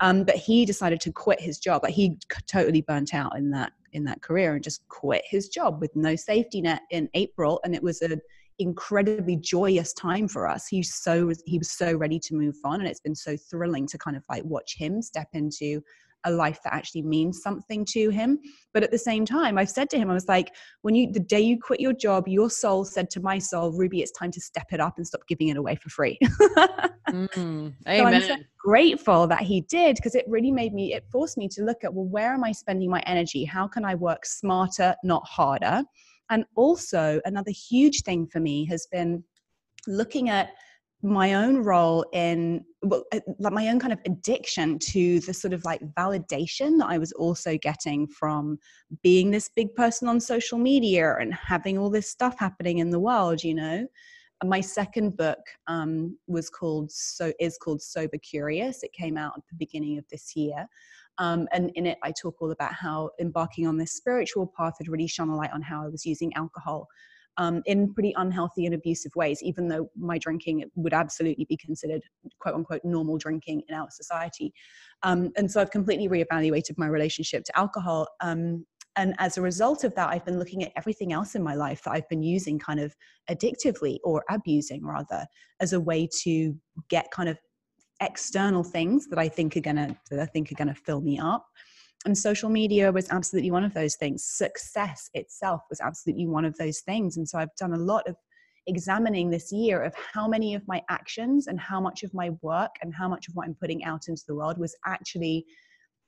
[0.00, 1.84] Um, but he decided to quit his job.
[1.84, 5.80] Like he totally burnt out in that in that career and just quit his job
[5.80, 7.60] with no safety net in April.
[7.62, 8.18] And it was a
[8.58, 10.66] incredibly joyous time for us.
[10.66, 13.98] He's so he was so ready to move on, and it's been so thrilling to
[13.98, 15.82] kind of like watch him step into
[16.24, 18.38] a life that actually means something to him.
[18.72, 21.20] But at the same time, I've said to him, I was like, when you the
[21.20, 24.40] day you quit your job, your soul said to my soul, Ruby, it's time to
[24.40, 26.18] step it up and stop giving it away for free.
[27.10, 28.20] mm, amen.
[28.20, 31.48] So I'm so grateful that he did because it really made me, it forced me
[31.48, 33.44] to look at, well, where am I spending my energy?
[33.44, 35.82] How can I work smarter, not harder?
[36.30, 39.24] And also, another huge thing for me has been
[39.86, 40.50] looking at
[41.04, 43.00] my own role in uh,
[43.38, 47.12] like my own kind of addiction to the sort of like validation that I was
[47.12, 48.58] also getting from
[49.02, 52.98] being this big person on social media and having all this stuff happening in the
[52.98, 53.86] world, you know.
[54.42, 58.82] My second book um, was called so is called Sober Curious.
[58.82, 60.66] It came out at the beginning of this year,
[61.18, 64.88] um, and in it, I talk all about how embarking on this spiritual path had
[64.88, 66.88] really shone a light on how I was using alcohol
[67.36, 72.02] um, in pretty unhealthy and abusive ways, even though my drinking would absolutely be considered
[72.40, 74.52] quote unquote normal drinking in our society.
[75.02, 78.08] Um, and so I've completely reevaluated my relationship to alcohol.
[78.20, 78.64] Um,
[78.96, 81.82] and as a result of that, I've been looking at everything else in my life
[81.82, 82.94] that I've been using kind of
[83.28, 85.26] addictively or abusing rather
[85.60, 86.54] as a way to
[86.88, 87.36] get kind of
[88.04, 91.46] external things that I think are gonna that I think are gonna fill me up.
[92.06, 94.24] And social media was absolutely one of those things.
[94.24, 97.16] Success itself was absolutely one of those things.
[97.16, 98.16] And so I've done a lot of
[98.66, 102.74] examining this year of how many of my actions and how much of my work
[102.82, 105.46] and how much of what I'm putting out into the world was actually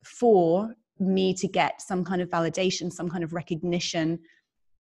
[0.05, 4.19] for me to get some kind of validation, some kind of recognition,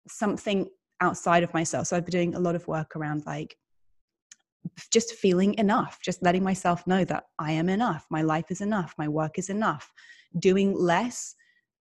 [0.08, 0.68] something
[1.00, 1.86] outside of myself.
[1.86, 3.56] So I've been doing a lot of work around like
[4.92, 8.94] just feeling enough, just letting myself know that I am enough, my life is enough,
[8.98, 9.92] my work is enough.
[10.38, 11.34] Doing less,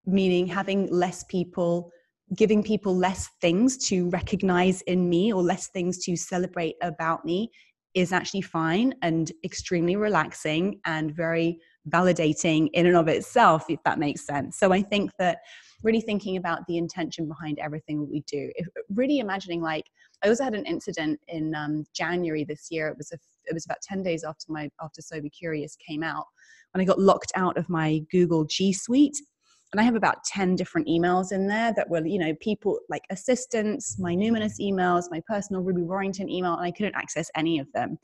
[0.07, 1.91] meaning having less people,
[2.37, 7.51] giving people less things to recognize in me or less things to celebrate about me
[7.95, 13.99] is actually fine and extremely relaxing and very validating in and of itself, if that
[13.99, 14.59] makes sense.
[14.59, 15.39] So I think that
[15.83, 19.85] really thinking about the intention behind everything we do, if, really imagining like,
[20.25, 22.89] I also had an incident in um, January this year.
[22.89, 26.27] It was a, it was about ten days after my after Sober Curious came out,
[26.73, 29.17] when I got locked out of my Google G Suite,
[29.73, 33.03] and I have about ten different emails in there that were you know people like
[33.11, 37.67] assistants, my Numinous emails, my personal Ruby Warrington email, and I couldn't access any of
[37.73, 37.99] them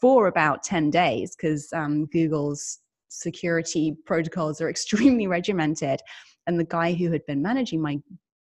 [0.00, 6.00] for about ten days because um, Google's security protocols are extremely regimented.
[6.46, 7.98] And the guy who had been managing my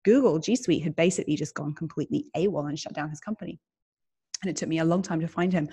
[0.07, 3.59] Google G Suite had basically just gone completely AWOL and shut down his company.
[4.41, 5.69] And it took me a long time to find him.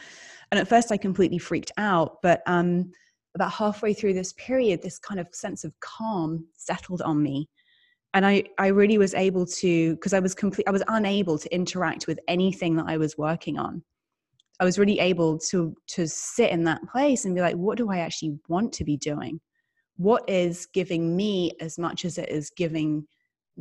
[0.52, 2.18] And at first, I completely freaked out.
[2.24, 2.92] But um,
[3.36, 7.48] about halfway through this period, this kind of sense of calm settled on me.
[8.16, 11.54] And I, I really was able to, because I was complete, I was unable to
[11.54, 13.84] interact with anything that I was working on.
[14.60, 17.92] I was really able to to sit in that place and be like, what do
[17.92, 19.40] I actually want to be doing?
[19.98, 23.06] What is giving me as much as it is giving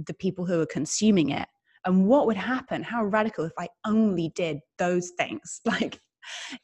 [0.07, 1.48] the people who are consuming it
[1.85, 6.00] and what would happen how radical if i only did those things like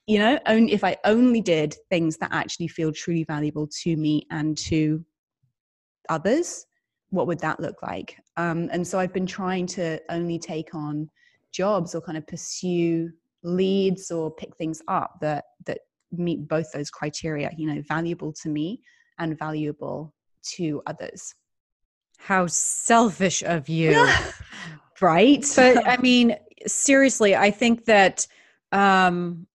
[0.06, 4.26] you know only if i only did things that actually feel truly valuable to me
[4.30, 5.04] and to
[6.08, 6.64] others
[7.10, 8.16] what would that look like?
[8.36, 11.08] Um, and so i've been trying to only take on
[11.52, 13.10] jobs or kind of pursue
[13.42, 15.78] leads or pick things up that that
[16.12, 18.80] meet both those criteria you know valuable to me
[19.18, 21.34] and valuable to others
[22.18, 24.08] how selfish of you.
[25.00, 25.44] right?
[25.56, 28.26] But I mean, seriously, I think that
[28.72, 29.46] um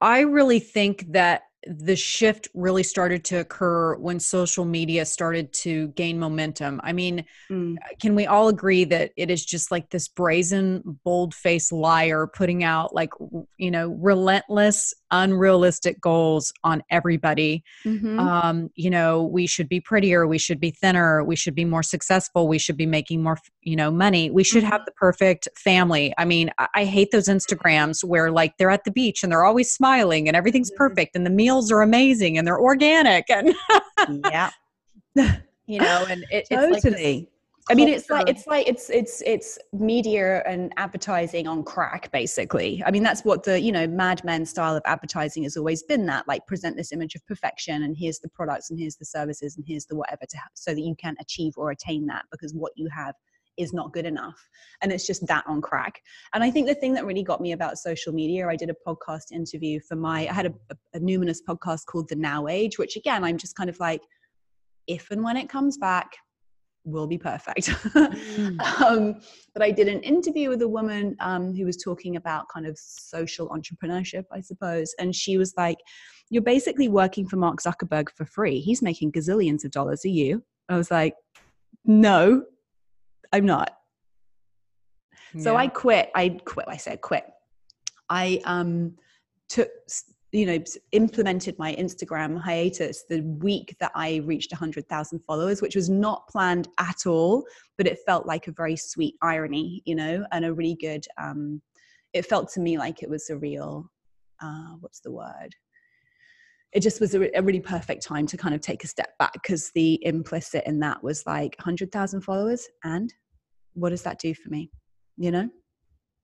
[0.00, 5.88] I really think that the shift really started to occur when social media started to
[5.88, 6.80] gain momentum.
[6.82, 7.76] I mean, mm.
[8.00, 12.64] can we all agree that it is just like this brazen, bold faced liar putting
[12.64, 13.10] out like,
[13.58, 17.62] you know, relentless, unrealistic goals on everybody?
[17.84, 18.18] Mm-hmm.
[18.18, 21.82] Um, you know, we should be prettier, we should be thinner, we should be more
[21.82, 24.72] successful, we should be making more, you know, money, we should mm-hmm.
[24.72, 26.12] have the perfect family.
[26.18, 29.44] I mean, I, I hate those Instagrams where like they're at the beach and they're
[29.44, 30.78] always smiling and everything's mm-hmm.
[30.78, 33.54] perfect and the meals are amazing and they're organic and
[34.24, 34.50] yeah
[35.66, 36.76] you know and it, totally.
[36.76, 37.28] it's like
[37.70, 42.82] I mean, it's like it's like it's it's it's media and advertising on crack, basically.
[42.84, 46.06] I mean, that's what the you know Mad Men style of advertising has always been.
[46.06, 49.56] That like present this image of perfection, and here's the products, and here's the services,
[49.56, 52.52] and here's the whatever to have, so that you can achieve or attain that because
[52.52, 53.14] what you have
[53.56, 54.48] is not good enough,
[54.80, 56.02] and it's just that on crack.
[56.34, 58.76] And I think the thing that really got me about social media, I did a
[58.86, 62.76] podcast interview for my I had a, a, a numinous podcast called The Now Age,
[62.78, 64.02] which again I'm just kind of like,
[64.88, 66.16] if and when it comes back
[66.84, 67.68] will be perfect.
[67.68, 68.60] mm.
[68.80, 69.20] um,
[69.54, 72.78] but I did an interview with a woman um, who was talking about kind of
[72.78, 74.94] social entrepreneurship, I suppose.
[74.98, 75.78] And she was like,
[76.30, 78.60] You're basically working for Mark Zuckerberg for free.
[78.60, 80.04] He's making gazillions of dollars.
[80.04, 80.42] Are you?
[80.68, 81.14] I was like,
[81.84, 82.44] No,
[83.32, 83.70] I'm not.
[85.34, 85.42] Yeah.
[85.42, 86.10] So I quit.
[86.14, 86.66] I quit.
[86.68, 87.24] I said quit.
[88.08, 88.96] I um,
[89.48, 89.70] took
[90.32, 90.58] you know
[90.92, 96.68] implemented my instagram hiatus the week that i reached 100000 followers which was not planned
[96.78, 97.44] at all
[97.76, 101.60] but it felt like a very sweet irony you know and a really good um
[102.12, 103.90] it felt to me like it was a real
[104.40, 105.54] uh what's the word?
[106.72, 109.34] It just was a, a really perfect time to kind of take a step back
[109.34, 113.12] because the implicit in that was like 100000 followers and
[113.74, 114.70] what does that do for me?
[115.16, 115.50] You know?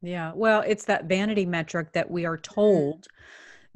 [0.00, 3.06] Yeah well it's that vanity metric that we are told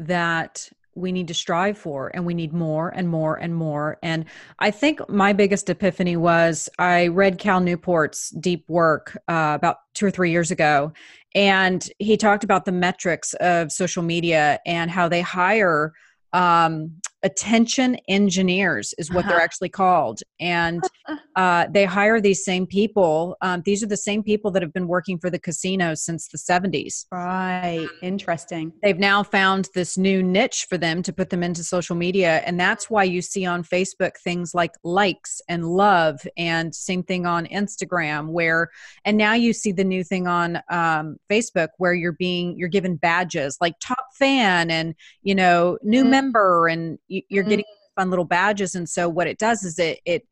[0.06, 3.98] that we need to strive for and we need more and more and more.
[4.02, 4.24] And
[4.58, 10.06] i think my biggest epiphany was i read cal newport's deep work uh, about two
[10.06, 10.92] or three years ago
[11.34, 15.92] and he talked about the metrics of social media and how they hire
[16.32, 16.92] um,
[17.22, 19.44] attention engineers is what they're uh-huh.
[19.44, 20.82] actually called and
[21.36, 24.88] uh, they hire these same people um, these are the same people that have been
[24.88, 30.66] working for the casinos since the 70s right interesting they've now found this new niche
[30.68, 34.16] for them to put them into social media and that's why you see on facebook
[34.24, 38.68] things like likes and love and same thing on instagram where
[39.04, 42.96] and now you see the new thing on um, facebook where you're being you're given
[42.96, 46.10] badges like top fan and you know new mm-hmm.
[46.10, 46.98] member and
[47.28, 47.50] you're mm-hmm.
[47.50, 47.64] getting
[47.96, 50.26] fun little badges and so what it does is it it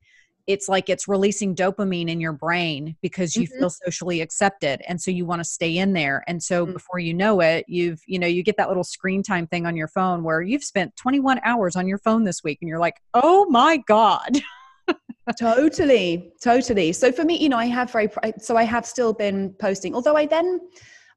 [0.47, 3.61] it's like it's releasing dopamine in your brain because you mm-hmm.
[3.61, 6.73] feel socially accepted and so you want to stay in there and so mm-hmm.
[6.73, 9.77] before you know it you've you know you get that little screen time thing on
[9.77, 13.01] your phone where you've spent 21 hours on your phone this week and you're like
[13.15, 14.41] oh my god
[15.39, 18.09] totally totally so for me you know i have very
[18.39, 20.61] so i have still been posting although i then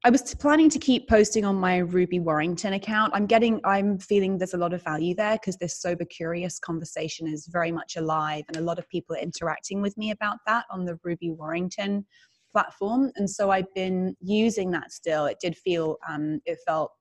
[0.05, 3.13] I was planning to keep posting on my Ruby Warrington account.
[3.15, 7.25] I'm getting, I'm feeling there's a lot of value there because this sober curious conversation
[7.25, 10.65] is very much alive, and a lot of people are interacting with me about that
[10.69, 12.05] on the Ruby Warrington
[12.51, 13.13] platform.
[13.15, 15.25] And so I've been using that still.
[15.25, 16.91] It did feel, um, it felt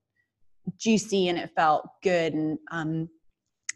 [0.78, 3.08] juicy and it felt good, and um,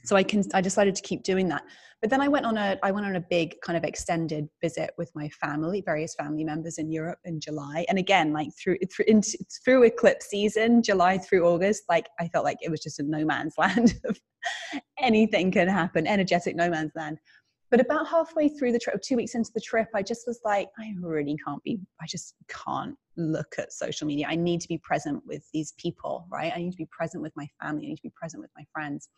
[0.06, 1.64] so I can, I decided to keep doing that.
[2.00, 4.90] But then I went on a I went on a big kind of extended visit
[4.98, 7.86] with my family, various family members in Europe in July.
[7.88, 12.44] And again, like through through, into, through eclipse season, July through August, like I felt
[12.44, 13.94] like it was just a no man's land
[14.98, 17.18] anything can happen, energetic no man's land.
[17.70, 20.68] But about halfway through the trip, two weeks into the trip, I just was like,
[20.78, 24.26] I really can't be, I just can't look at social media.
[24.28, 26.52] I need to be present with these people, right?
[26.54, 27.86] I need to be present with my family.
[27.86, 29.08] I need to be present with my friends.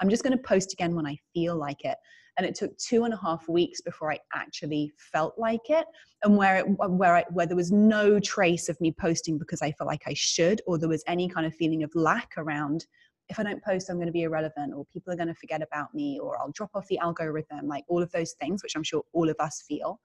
[0.00, 1.96] I'm just going to post again when I feel like it
[2.38, 5.86] and it took two and a half weeks before I actually felt like it,
[6.24, 9.72] and where it, where I, where there was no trace of me posting because I
[9.72, 12.86] felt like I should, or there was any kind of feeling of lack around.
[13.28, 15.62] If I don't post, I'm going to be irrelevant, or people are going to forget
[15.62, 17.66] about me, or I'll drop off the algorithm.
[17.66, 20.00] Like all of those things, which I'm sure all of us feel.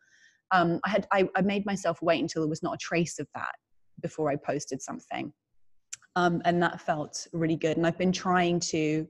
[0.52, 3.28] Um, I had I, I made myself wait until there was not a trace of
[3.36, 3.56] that
[4.02, 5.34] before I posted something.
[6.16, 7.78] Um, and that felt really good.
[7.78, 9.08] And I've been trying to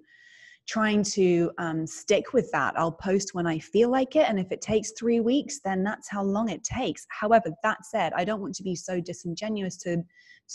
[0.68, 2.78] trying to um, stick with that.
[2.78, 4.28] I'll post when I feel like it.
[4.28, 7.06] And if it takes three weeks, then that's how long it takes.
[7.10, 10.04] However, that said, I don't want to be so disingenuous to,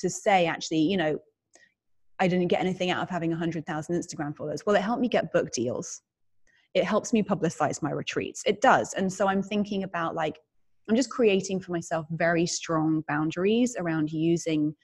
[0.01, 1.19] to say, actually, you know,
[2.21, 4.63] I didn't get anything out of having 100,000 Instagram followers.
[4.67, 6.03] Well, it helped me get book deals.
[6.75, 8.43] It helps me publicize my retreats.
[8.47, 8.93] It does.
[8.93, 10.39] And so I'm thinking about like,
[10.89, 14.75] I'm just creating for myself very strong boundaries around using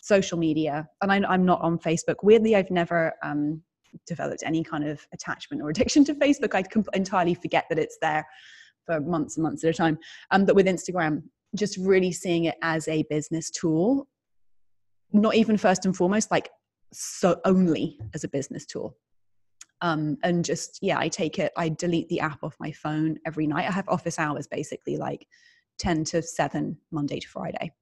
[0.00, 0.88] social media.
[1.02, 2.16] And I, am not on Facebook.
[2.22, 3.62] Weirdly, I've never um,
[4.06, 6.54] developed any kind of attachment or addiction to Facebook.
[6.54, 8.26] I would entirely forget that it's there
[8.84, 9.98] for months and months at a time.
[10.30, 11.22] Um, but with Instagram,
[11.54, 14.08] just really seeing it as a business tool,
[15.12, 16.50] not even first and foremost, like
[16.92, 18.96] so only as a business tool.
[19.82, 21.52] Um, and just yeah, I take it.
[21.56, 23.68] I delete the app off my phone every night.
[23.68, 25.26] I have office hours basically, like
[25.78, 27.72] ten to seven, Monday to Friday.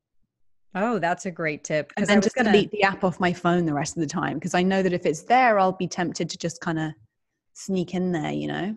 [0.74, 1.92] Oh, that's a great tip.
[1.96, 2.50] And then just gonna...
[2.50, 4.92] delete the app off my phone the rest of the time because I know that
[4.92, 6.92] if it's there, I'll be tempted to just kind of
[7.52, 8.76] sneak in there, you know?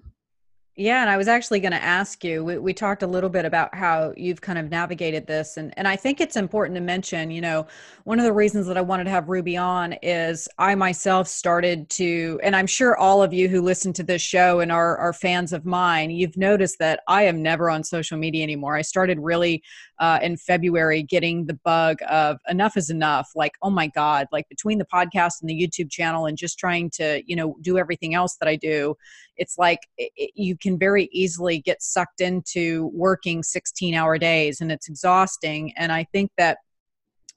[0.79, 2.43] Yeah, and I was actually going to ask you.
[2.43, 5.87] We, we, talked a little bit about how you've kind of navigated this, and and
[5.87, 7.31] I think it's important to mention.
[7.31, 7.65] You know,
[8.03, 11.89] one of the reasons that I wanted to have Ruby on is I myself started
[11.89, 15.13] to, and I'm sure all of you who listen to this show and are are
[15.13, 18.75] fans of mine, you've noticed that I am never on social media anymore.
[18.75, 19.63] I started really
[19.99, 23.29] uh, in February getting the bug of enough is enough.
[23.35, 26.89] Like, oh my god, like between the podcast and the YouTube channel, and just trying
[26.91, 28.95] to you know do everything else that I do
[29.37, 34.71] it's like it, you can very easily get sucked into working 16 hour days and
[34.71, 36.57] it's exhausting and i think that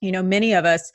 [0.00, 0.90] you know many of us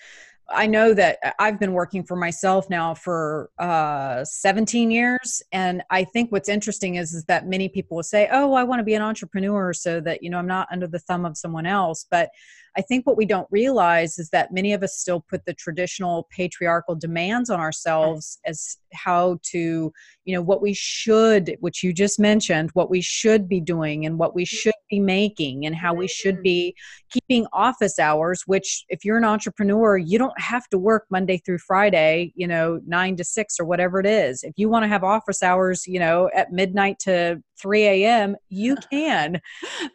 [0.50, 6.04] I know that I've been working for myself now for uh, 17 years, and I
[6.04, 8.94] think what's interesting is is that many people will say, "Oh, I want to be
[8.94, 12.30] an entrepreneur so that you know I'm not under the thumb of someone else." But
[12.78, 16.28] I think what we don't realize is that many of us still put the traditional
[16.30, 19.94] patriarchal demands on ourselves as how to,
[20.26, 24.18] you know, what we should, which you just mentioned, what we should be doing and
[24.18, 24.56] what we mm-hmm.
[24.56, 26.44] should be making and how we should mm-hmm.
[26.44, 26.76] be
[27.10, 31.60] keeping office hours, which if you're an entrepreneur, you don't have to work Monday through
[31.60, 34.44] Friday, you know, nine to six or whatever it is.
[34.44, 38.76] If you want to have office hours, you know, at midnight to 3 a.m., you
[38.92, 39.42] can.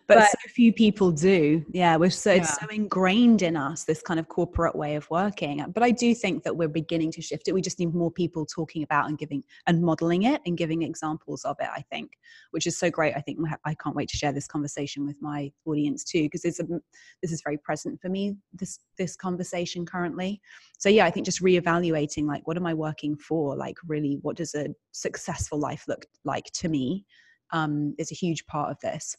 [0.06, 1.64] but, but, so few people do.
[1.70, 2.40] Yeah, we're so yeah.
[2.40, 5.60] it's so ingrained in us this kind of corporate way of working.
[5.60, 7.52] Uh, but I do think that we're beginning to shift it.
[7.52, 11.44] We just need more people talking about and giving and modeling it and giving examples
[11.44, 11.68] of it.
[11.72, 12.12] I think,
[12.50, 13.14] which is so great.
[13.16, 16.60] I think I can't wait to share this conversation with my audience too, because it's
[16.60, 16.64] a,
[17.22, 18.36] this is very present for me.
[18.52, 20.40] This this conversation currently.
[20.78, 23.56] So yeah, I think just reevaluating like what am I working for?
[23.56, 27.04] Like really, what does a successful life look like to me?
[27.52, 29.16] Um, is a huge part of this.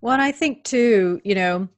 [0.00, 1.68] Well, and I think too, you know,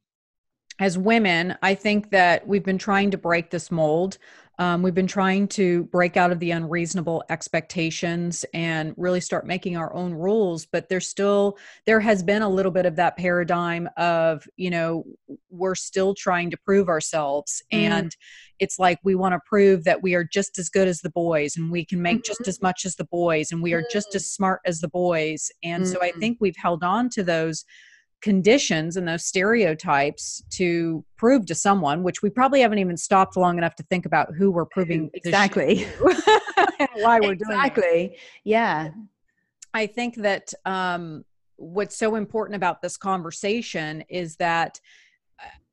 [0.78, 4.18] as women, I think that we've been trying to break this mold.
[4.62, 9.76] Um, we've been trying to break out of the unreasonable expectations and really start making
[9.76, 10.66] our own rules.
[10.66, 15.02] But there's still, there has been a little bit of that paradigm of, you know,
[15.50, 17.60] we're still trying to prove ourselves.
[17.72, 17.78] Mm.
[17.78, 18.16] And
[18.60, 21.56] it's like we want to prove that we are just as good as the boys
[21.56, 22.32] and we can make mm-hmm.
[22.32, 24.14] just as much as the boys and we are just mm.
[24.14, 25.50] as smart as the boys.
[25.64, 25.92] And mm-hmm.
[25.92, 26.20] so I mm.
[26.20, 27.64] think we've held on to those
[28.22, 33.58] conditions and those stereotypes to prove to someone, which we probably haven't even stopped long
[33.58, 35.84] enough to think about who we're proving exactly
[36.94, 37.36] why we're exactly.
[37.36, 38.18] doing exactly.
[38.44, 38.88] Yeah,
[39.74, 41.24] I think that um,
[41.56, 44.80] what's so important about this conversation is that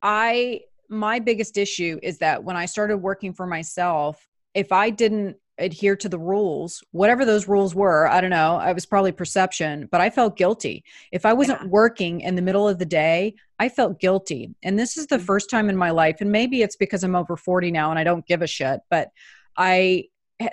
[0.02, 5.36] I my biggest issue is that when I started working for myself, if I didn't
[5.60, 8.08] adhere to the rules, whatever those rules were.
[8.08, 8.56] I don't know.
[8.56, 10.84] I was probably perception, but I felt guilty.
[11.12, 11.68] If I wasn't yeah.
[11.68, 14.54] working in the middle of the day, I felt guilty.
[14.62, 15.24] And this is the mm-hmm.
[15.24, 18.04] first time in my life, and maybe it's because I'm over 40 now and I
[18.04, 19.10] don't give a shit, but
[19.56, 20.06] I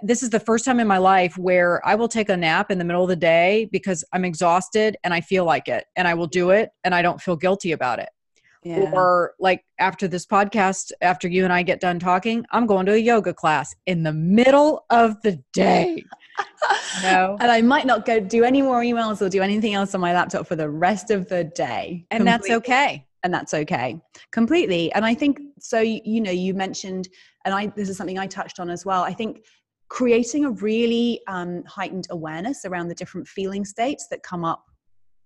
[0.03, 2.77] this is the first time in my life where I will take a nap in
[2.77, 6.13] the middle of the day because I'm exhausted and I feel like it and I
[6.13, 8.09] will do it and I don't feel guilty about it
[8.75, 8.91] yeah.
[8.93, 12.93] or like after this podcast after you and i get done talking i'm going to
[12.93, 16.03] a yoga class in the middle of the day.
[17.01, 20.01] No and i might not go do any more emails or do anything else on
[20.01, 22.05] my laptop for the rest of the day.
[22.11, 22.49] And completely.
[22.49, 23.05] that's okay.
[23.23, 23.99] And that's okay.
[24.31, 24.91] Completely.
[24.93, 27.07] And i think so you know you mentioned
[27.45, 29.41] and i this is something i touched on as well i think
[29.89, 34.63] creating a really um, heightened awareness around the different feeling states that come up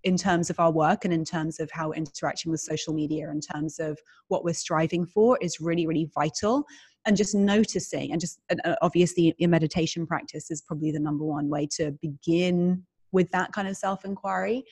[0.04, 3.40] in terms of our work and in terms of how interacting with social media, in
[3.40, 3.98] terms of
[4.28, 6.64] what we're striving for, is really, really vital.
[7.04, 11.48] And just noticing, and just uh, obviously, your meditation practice is probably the number one
[11.48, 14.64] way to begin with that kind of self inquiry.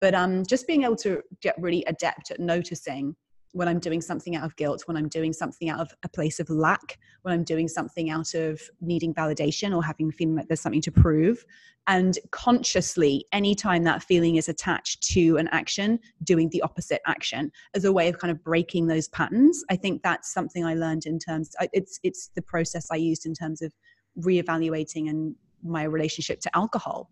[0.00, 3.16] But um, just being able to get really adept at noticing
[3.52, 6.38] when I'm doing something out of guilt, when I'm doing something out of a place
[6.40, 10.60] of lack, when I'm doing something out of needing validation or having feeling like there's
[10.60, 11.44] something to prove.
[11.86, 17.84] And consciously, anytime that feeling is attached to an action, doing the opposite action as
[17.84, 19.64] a way of kind of breaking those patterns.
[19.70, 23.32] I think that's something I learned in terms, it's, it's the process I used in
[23.32, 23.72] terms of
[24.20, 27.10] reevaluating and my relationship to alcohol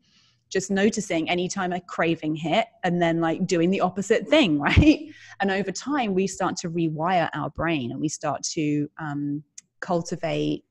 [0.49, 5.09] just noticing anytime a craving hit and then like doing the opposite thing, right?
[5.41, 9.43] And over time, we start to rewire our brain and we start to um,
[9.81, 10.65] cultivate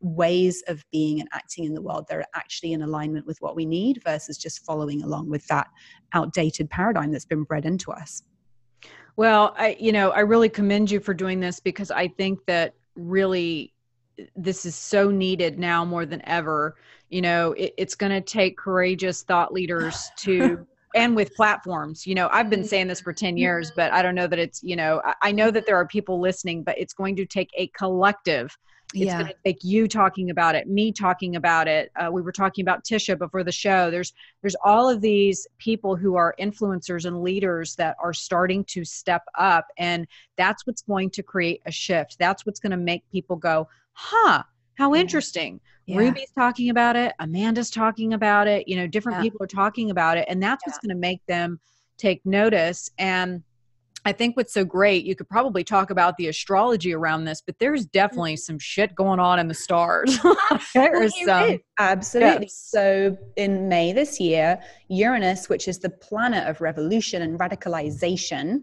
[0.00, 3.56] ways of being and acting in the world that are actually in alignment with what
[3.56, 5.66] we need versus just following along with that
[6.12, 8.22] outdated paradigm that's been bred into us.
[9.16, 12.74] Well, I, you know, I really commend you for doing this because I think that
[12.94, 13.72] really
[14.34, 16.76] this is so needed now more than ever.
[17.08, 22.14] You know it, it's going to take courageous thought leaders to and with platforms you
[22.14, 24.74] know i've been saying this for 10 years but i don't know that it's you
[24.74, 28.56] know i know that there are people listening but it's going to take a collective.
[28.94, 29.18] It's yeah.
[29.18, 31.90] going to take you talking about it me talking about it.
[31.96, 33.90] Uh, we were talking about tisha before the show.
[33.90, 34.12] There's
[34.42, 39.22] there's all of these people who are influencers and leaders that are starting to step
[39.36, 40.06] up and
[40.36, 42.16] that's what's going to create a shift.
[42.20, 44.42] That's what's going to make people go huh
[44.74, 45.96] how interesting yeah.
[45.96, 49.22] ruby's talking about it amanda's talking about it you know different yeah.
[49.22, 51.58] people are talking about it and that's what's going to make them
[51.98, 53.42] take notice and
[54.06, 57.58] I think what's so great, you could probably talk about the astrology around this, but
[57.58, 58.52] there's definitely mm-hmm.
[58.52, 60.16] some shit going on in the stars.
[60.74, 61.58] there's some.
[61.80, 62.44] Absolutely.
[62.44, 62.68] Yes.
[62.70, 68.62] So in May this year, Uranus, which is the planet of revolution and radicalization,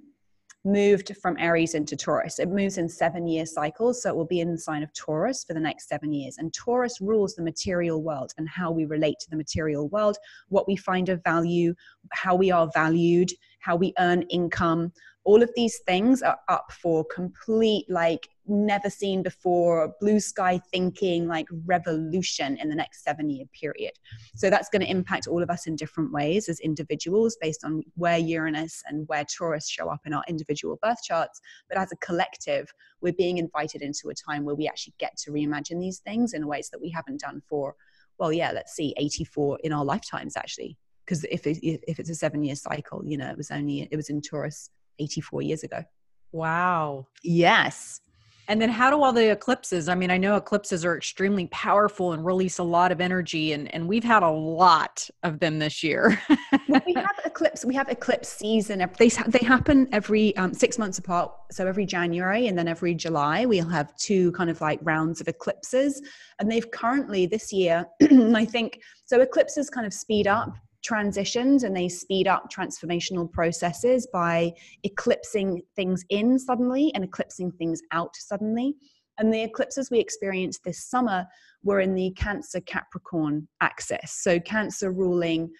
[0.66, 2.39] moved from Aries into Taurus.
[2.39, 5.43] It moves in seven year cycles, so it will be in the sign of Taurus
[5.43, 6.38] for the next seven years.
[6.38, 10.18] And Taurus rules the material world and how we relate to the material world,
[10.49, 11.74] what we find of value,
[12.11, 14.91] how we are valued, how we earn income
[15.26, 21.28] all of these things are up for complete like never seen before blue sky thinking
[21.28, 23.91] like revolution in the next seven year period
[24.36, 27.82] so that's going to impact all of us in different ways as individuals based on
[27.96, 31.39] where uranus and where taurus show up in our individual birth charts
[31.70, 35.32] but as a collective we're being invited into a time where we actually get to
[35.32, 37.76] reimagine these things in ways that we haven't done for
[38.18, 42.16] well yeah let's see 84 in our lifetimes actually because if, it, if it's a
[42.16, 44.70] seven year cycle you know it was only it was in taurus
[45.00, 45.84] 84 years ago.
[46.32, 47.08] Wow.
[47.24, 48.02] Yes.
[48.48, 49.88] And then how do all the eclipses?
[49.88, 53.74] I mean, I know eclipses are extremely powerful and release a lot of energy and,
[53.74, 56.20] and we've had a lot of them this year.
[56.68, 58.86] well, we have eclipse, we have eclipse season.
[59.00, 61.32] They, they happen every um, six months apart.
[61.52, 65.28] So every January and then every July, we'll have two kind of like rounds of
[65.28, 66.02] eclipses.
[66.39, 71.75] And they've currently this year, I think, so eclipses kind of speed up transitions and
[71.75, 74.51] they speed up transformational processes by
[74.84, 78.75] eclipsing things in suddenly and eclipsing things out suddenly.
[79.17, 81.25] And the eclipses we experienced this summer
[81.63, 84.11] were in the Cancer Capricorn axis.
[84.21, 85.51] So, Cancer ruling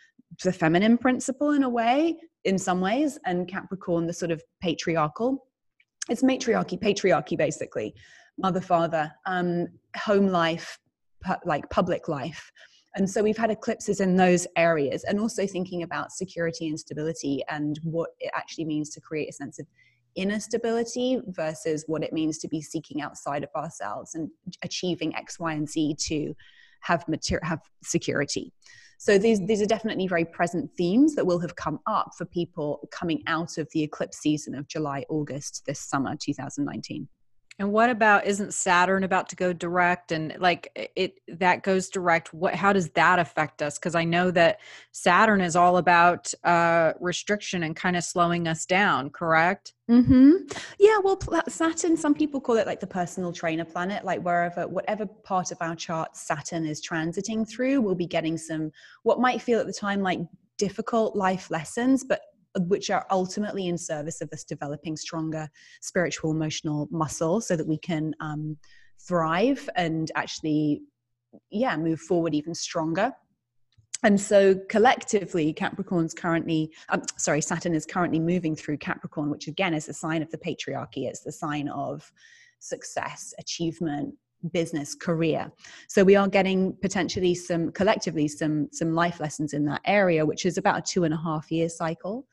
[0.44, 5.46] the feminine principle in a way, in some ways, and Capricorn, the sort of patriarchal.
[6.10, 7.94] It's matriarchy, patriarchy, basically,
[8.38, 10.80] mother, father, um, home life,
[11.24, 12.52] pu- like public life.
[12.96, 17.44] And so we've had eclipses in those areas and also thinking about security and stability
[17.50, 19.66] and what it actually means to create a sense of
[20.16, 24.30] inner stability versus what it means to be seeking outside of ourselves and
[24.62, 26.36] achieving X, Y, and Z to
[26.82, 28.54] have material, have security.
[29.00, 32.88] So these these are definitely very present themes that will have come up for people
[32.92, 37.08] coming out of the eclipse season of July, August this summer, 2019.
[37.60, 42.34] And what about isn't Saturn about to go direct and like it that goes direct
[42.34, 44.60] what how does that affect us because I know that
[44.92, 49.74] Saturn is all about uh restriction and kind of slowing us down, correct?
[49.90, 50.52] Mhm.
[50.80, 55.06] Yeah, well Saturn some people call it like the personal trainer planet like wherever whatever
[55.06, 58.72] part of our chart Saturn is transiting through we'll be getting some
[59.04, 60.20] what might feel at the time like
[60.58, 62.22] difficult life lessons but
[62.62, 65.50] which are ultimately in service of us developing stronger
[65.82, 68.58] spiritual emotional muscle so that we can um,
[69.00, 70.82] thrive and actually
[71.50, 73.12] yeah move forward even stronger.
[74.04, 79.74] And so collectively capricorn's currently um, sorry saturn is currently moving through capricorn which again
[79.74, 81.08] is a sign of the patriarchy.
[81.08, 82.12] It's the sign of
[82.60, 84.14] success achievement
[84.52, 85.52] business career.
[85.88, 90.46] So we are getting potentially some collectively some some life lessons in that area which
[90.46, 92.28] is about a two and a half year cycle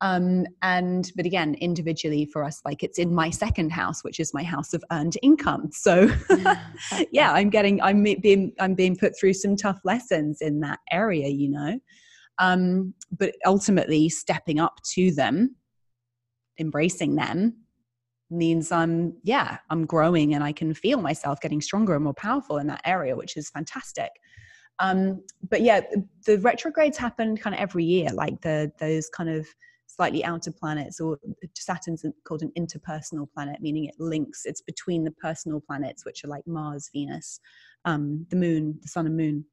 [0.00, 4.34] um, and but again individually for us like it's in my second house which is
[4.34, 5.70] my house of earned income.
[5.72, 6.10] So
[7.12, 11.28] yeah i'm getting i'm being i'm being put through some tough lessons in that area
[11.28, 11.78] you know?
[12.38, 15.54] Um, but ultimately stepping up to them
[16.58, 17.56] embracing them
[18.30, 22.58] means i'm yeah i'm growing and i can feel myself getting stronger and more powerful
[22.58, 24.10] in that area which is fantastic.
[24.80, 25.82] Um, but yeah
[26.26, 29.46] the retrogrades happen kind of every year like the those kind of
[29.94, 31.18] slightly outer planets, or
[31.54, 36.28] Saturn's called an interpersonal planet, meaning it links, it's between the personal planets, which are
[36.28, 37.40] like Mars, Venus,
[37.84, 39.44] um, the moon, the sun and moon.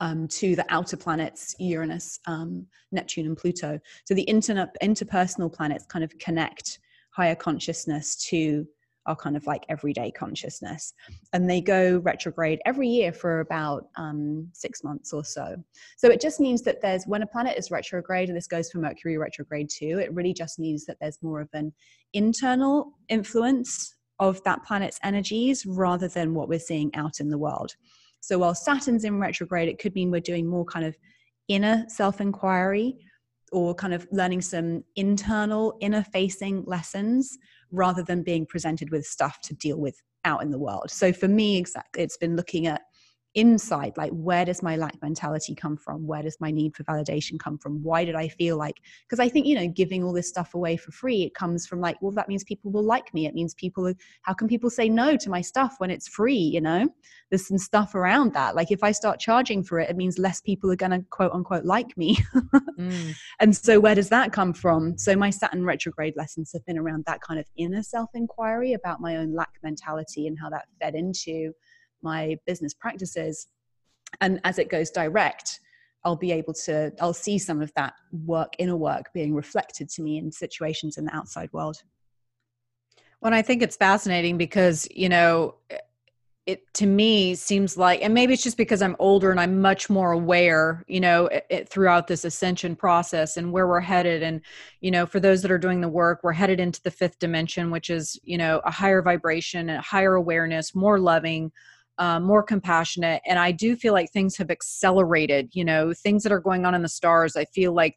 [0.00, 3.78] Um, to the outer planets, Uranus, um, Neptune, and Pluto.
[4.04, 8.66] So the inter- interpersonal planets kind of connect higher consciousness to
[9.06, 10.94] our kind of like everyday consciousness.
[11.32, 15.56] And they go retrograde every year for about um, six months or so.
[15.96, 18.78] So it just means that there's, when a planet is retrograde, and this goes for
[18.78, 21.72] Mercury retrograde too, it really just means that there's more of an
[22.12, 27.74] internal influence of that planet's energies rather than what we're seeing out in the world.
[28.20, 30.96] So while Saturn's in retrograde, it could mean we're doing more kind of
[31.48, 32.98] inner self inquiry
[33.50, 37.36] or kind of learning some internal inner facing lessons
[37.72, 40.90] rather than being presented with stuff to deal with out in the world.
[40.90, 42.82] So for me exactly it's been looking at
[43.34, 46.06] inside like where does my lack mentality come from?
[46.06, 47.82] Where does my need for validation come from?
[47.82, 48.76] Why did i feel like
[49.08, 51.80] because i think you know giving all this stuff away for free it comes from
[51.80, 53.26] like well that means people will like me.
[53.26, 56.60] It means people how can people say no to my stuff when it's free you
[56.60, 56.88] know?
[57.30, 58.54] There's some stuff around that.
[58.54, 61.32] Like if i start charging for it it means less people are going to quote
[61.32, 62.18] unquote like me.
[62.78, 63.14] Mm.
[63.40, 64.98] and so where does that come from?
[64.98, 69.00] So my saturn retrograde lessons have been around that kind of inner self inquiry about
[69.00, 71.52] my own lack mentality and how that fed into
[72.02, 73.48] my business practices
[74.20, 75.60] and as it goes direct
[76.04, 77.94] i'll be able to i'll see some of that
[78.24, 81.82] work inner work being reflected to me in situations in the outside world.
[83.20, 85.54] Well i think it's fascinating because you know
[86.44, 89.88] it to me seems like and maybe it's just because i'm older and i'm much
[89.88, 94.22] more aware you know it, it, throughout this ascension process and where we're headed.
[94.24, 94.40] And
[94.80, 97.70] you know for those that are doing the work we're headed into the fifth dimension
[97.70, 101.52] which is you know a higher vibration a higher awareness more loving
[101.98, 106.32] um, more compassionate and i do feel like things have accelerated you know things that
[106.32, 107.96] are going on in the stars i feel like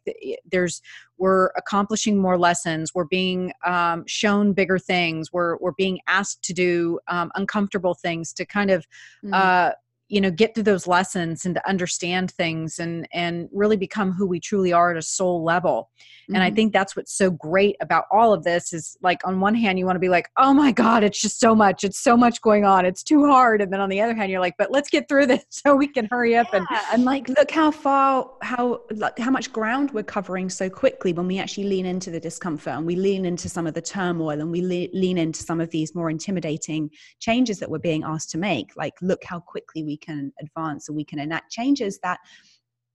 [0.50, 0.80] there's
[1.18, 6.52] we're accomplishing more lessons we're being um, shown bigger things we're, we're being asked to
[6.52, 8.86] do um, uncomfortable things to kind of
[9.24, 9.34] mm-hmm.
[9.34, 9.70] uh,
[10.08, 14.26] you know get through those lessons and to understand things and and really become who
[14.26, 15.90] we truly are at a soul level
[16.28, 16.44] and mm-hmm.
[16.44, 19.78] i think that's what's so great about all of this is like on one hand
[19.78, 22.40] you want to be like oh my god it's just so much it's so much
[22.40, 24.88] going on it's too hard and then on the other hand you're like but let's
[24.88, 26.58] get through this so we can hurry up yeah.
[26.58, 31.12] and and like look how far how like how much ground we're covering so quickly
[31.12, 34.40] when we actually lean into the discomfort and we lean into some of the turmoil
[34.40, 36.88] and we le- lean into some of these more intimidating
[37.18, 40.96] changes that we're being asked to make like look how quickly we can advance and
[40.96, 42.18] we can enact changes that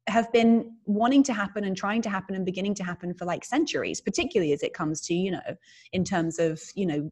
[0.08, 3.46] have been wanting to happen and trying to happen and beginning to happen for like
[3.46, 5.56] centuries particularly as it comes to you know
[5.94, 7.10] in terms of you know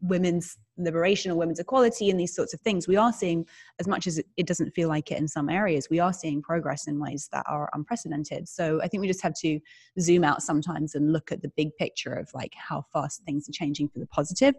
[0.00, 2.88] women's liberation or women's equality and these sorts of things.
[2.88, 3.46] We are seeing
[3.78, 6.86] as much as it doesn't feel like it in some areas we are seeing progress
[6.86, 8.48] in ways that are unprecedented.
[8.48, 9.60] So i think we just have to
[10.00, 13.52] zoom out sometimes and look at the big picture of like how fast things are
[13.52, 14.54] changing for the positive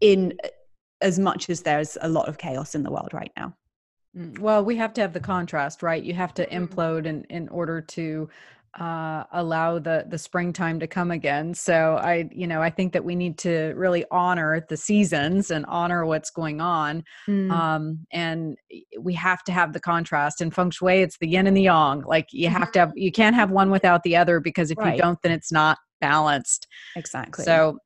[0.00, 0.34] in
[1.00, 3.54] as much as there's a lot of chaos in the world right now
[4.14, 6.02] well, we have to have the contrast, right?
[6.02, 6.64] You have to mm-hmm.
[6.64, 8.28] implode in, in order to
[8.80, 11.52] uh, allow the the springtime to come again.
[11.52, 15.66] So I, you know, I think that we need to really honor the seasons and
[15.66, 17.04] honor what's going on.
[17.28, 17.50] Mm.
[17.50, 18.56] Um, and
[18.98, 20.40] we have to have the contrast.
[20.40, 22.02] In feng shui, it's the yin and the yang.
[22.06, 22.98] Like you have to have, mm-hmm.
[22.98, 24.96] you can't have one without the other because if right.
[24.96, 26.66] you don't, then it's not balanced.
[26.96, 27.44] Exactly.
[27.44, 27.78] So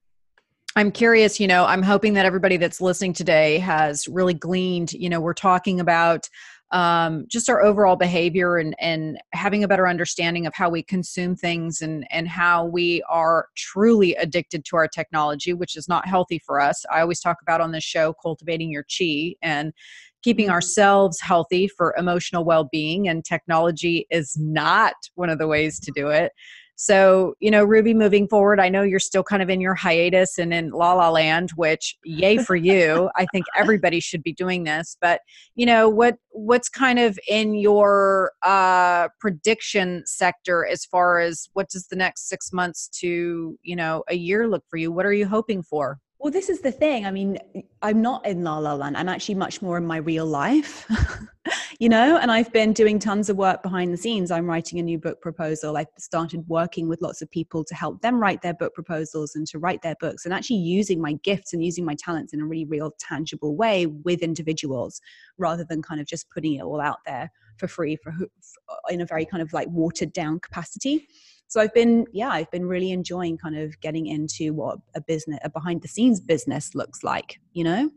[0.77, 5.09] I'm curious, you know, I'm hoping that everybody that's listening today has really gleaned, you
[5.09, 6.29] know, we're talking about
[6.71, 11.35] um, just our overall behavior and, and having a better understanding of how we consume
[11.35, 16.43] things and, and how we are truly addicted to our technology, which is not healthy
[16.45, 16.85] for us.
[16.93, 19.73] I always talk about on this show cultivating your chi and
[20.23, 25.81] keeping ourselves healthy for emotional well being, and technology is not one of the ways
[25.81, 26.33] to do it.
[26.79, 30.39] So, you know, Ruby, moving forward, I know you're still kind of in your hiatus
[30.39, 33.09] and in La La Land, which yay for you.
[33.17, 34.97] I think everybody should be doing this.
[35.01, 35.23] But,
[35.55, 41.71] you know, what what's kind of in your uh, prediction sector as far as what
[41.71, 44.93] does the next six months to, you know, a year look for you?
[44.93, 45.99] What are you hoping for?
[46.19, 47.05] Well, this is the thing.
[47.05, 47.39] I mean,
[47.83, 48.97] I'm not in La La Land.
[48.97, 50.91] I'm actually much more in my real life,
[51.79, 54.31] you know, and I've been doing tons of work behind the scenes.
[54.31, 55.77] I'm writing a new book proposal.
[55.77, 59.47] I've started working with lots of people to help them write their book proposals and
[59.49, 62.47] to write their books and actually using my gifts and using my talents in a
[62.47, 65.03] really real, tangible way with individuals
[65.37, 68.15] rather than kind of just putting it all out there for free for,
[68.89, 71.07] in a very kind of like watered down capacity
[71.49, 75.39] so i've been yeah i've been really enjoying kind of getting into what a business
[75.45, 77.91] a behind the scenes business looks like you know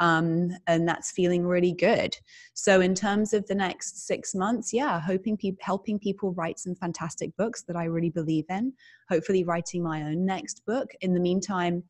[0.00, 2.16] um, and that's feeling really good.
[2.54, 6.74] So, in terms of the next six months, yeah, hoping people helping people write some
[6.76, 8.72] fantastic books that I really believe in.
[9.08, 10.90] Hopefully, writing my own next book.
[11.00, 11.82] In the meantime,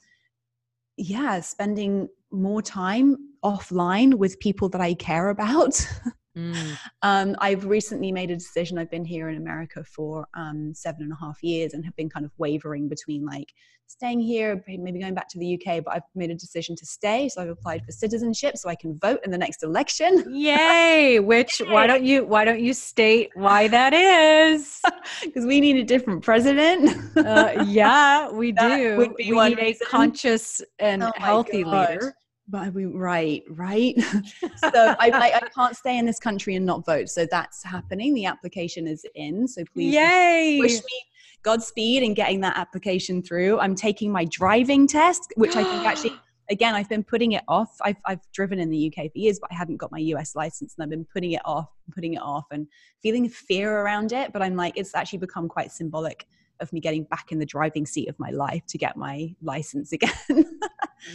[0.96, 5.86] yeah, spending more time offline with people that I care about.
[6.36, 6.78] Mm.
[7.02, 8.78] Um, I've recently made a decision.
[8.78, 12.08] I've been here in America for um, seven and a half years and have been
[12.08, 13.52] kind of wavering between like
[13.88, 17.28] staying here, maybe going back to the UK, but I've made a decision to stay.
[17.28, 20.24] So I've applied for citizenship so I can vote in the next election.
[20.28, 21.18] Yay!
[21.22, 24.80] Which why don't you why don't you state why that is?
[25.22, 27.16] Because we need a different president.
[27.16, 29.14] uh, yeah, we do.
[29.18, 32.14] we need a conscious and oh healthy leader
[32.48, 33.94] But we right, right.
[34.02, 37.10] so I, I, I, can't stay in this country and not vote.
[37.10, 38.14] So that's happening.
[38.14, 39.46] The application is in.
[39.46, 40.58] So please Yay.
[40.58, 41.04] wish me
[41.42, 43.58] Godspeed in getting that application through.
[43.60, 46.14] I'm taking my driving test, which I think actually
[46.50, 47.76] again, I've been putting it off.
[47.82, 50.74] I've, I've driven in the UK for years, but I hadn't got my US license
[50.76, 52.66] and I've been putting it off, putting it off and
[53.02, 54.32] feeling fear around it.
[54.32, 56.26] But I'm like, it's actually become quite symbolic
[56.60, 59.92] of me getting back in the driving seat of my life to get my license
[59.92, 60.12] again.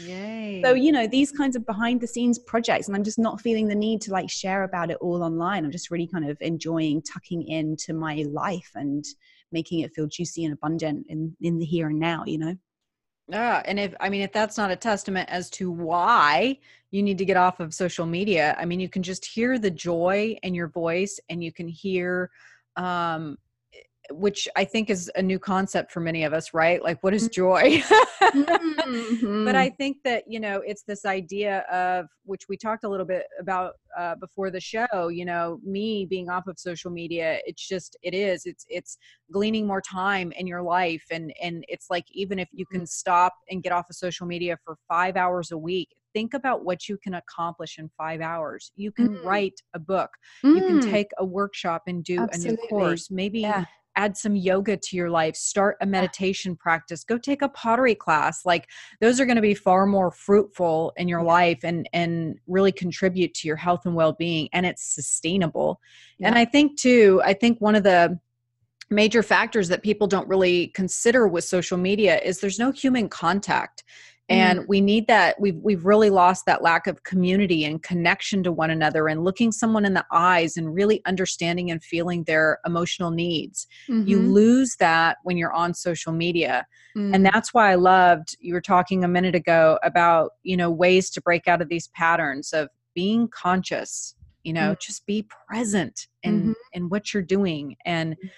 [0.05, 0.61] Yay.
[0.63, 3.67] So, you know, these kinds of behind the scenes projects, and I'm just not feeling
[3.67, 5.65] the need to like share about it all online.
[5.65, 9.03] I'm just really kind of enjoying tucking into my life and
[9.51, 12.55] making it feel juicy and abundant in, in the here and now, you know?
[13.29, 16.59] Yeah, and if I mean if that's not a testament as to why
[16.91, 19.71] you need to get off of social media, I mean you can just hear the
[19.71, 22.29] joy in your voice and you can hear
[22.75, 23.37] um
[24.13, 26.81] which I think is a new concept for many of us, right?
[26.81, 27.33] Like, what is mm.
[27.33, 27.77] joy?
[28.21, 29.45] mm-hmm.
[29.45, 33.05] But I think that, you know, it's this idea of which we talked a little
[33.05, 37.39] bit about uh, before the show, you know, me being off of social media.
[37.45, 38.97] It's just, it is, it's, it's
[39.31, 41.03] gleaning more time in your life.
[41.11, 42.87] And, and it's like, even if you can mm.
[42.87, 46.87] stop and get off of social media for five hours a week, think about what
[46.87, 48.71] you can accomplish in five hours.
[48.75, 49.25] You can mm.
[49.25, 50.11] write a book.
[50.45, 50.55] Mm.
[50.55, 50.91] You can mm.
[50.91, 52.49] take a workshop and do Absolutely.
[52.49, 53.09] a new course.
[53.09, 53.65] Maybe yeah
[53.95, 58.45] add some yoga to your life start a meditation practice go take a pottery class
[58.45, 58.67] like
[59.01, 63.33] those are going to be far more fruitful in your life and and really contribute
[63.33, 65.79] to your health and well-being and it's sustainable.
[66.17, 66.27] Yeah.
[66.27, 68.19] and i think too i think one of the
[68.89, 73.83] major factors that people don't really consider with social media is there's no human contact
[74.29, 74.67] and mm.
[74.67, 78.69] we need that we've we've really lost that lack of community and connection to one
[78.69, 83.67] another and looking someone in the eyes and really understanding and feeling their emotional needs
[83.89, 84.07] mm-hmm.
[84.07, 86.65] you lose that when you're on social media
[86.95, 87.13] mm.
[87.13, 91.09] and that's why i loved you were talking a minute ago about you know ways
[91.09, 94.79] to break out of these patterns of being conscious you know mm.
[94.79, 96.51] just be present in mm-hmm.
[96.71, 98.29] in what you're doing and mm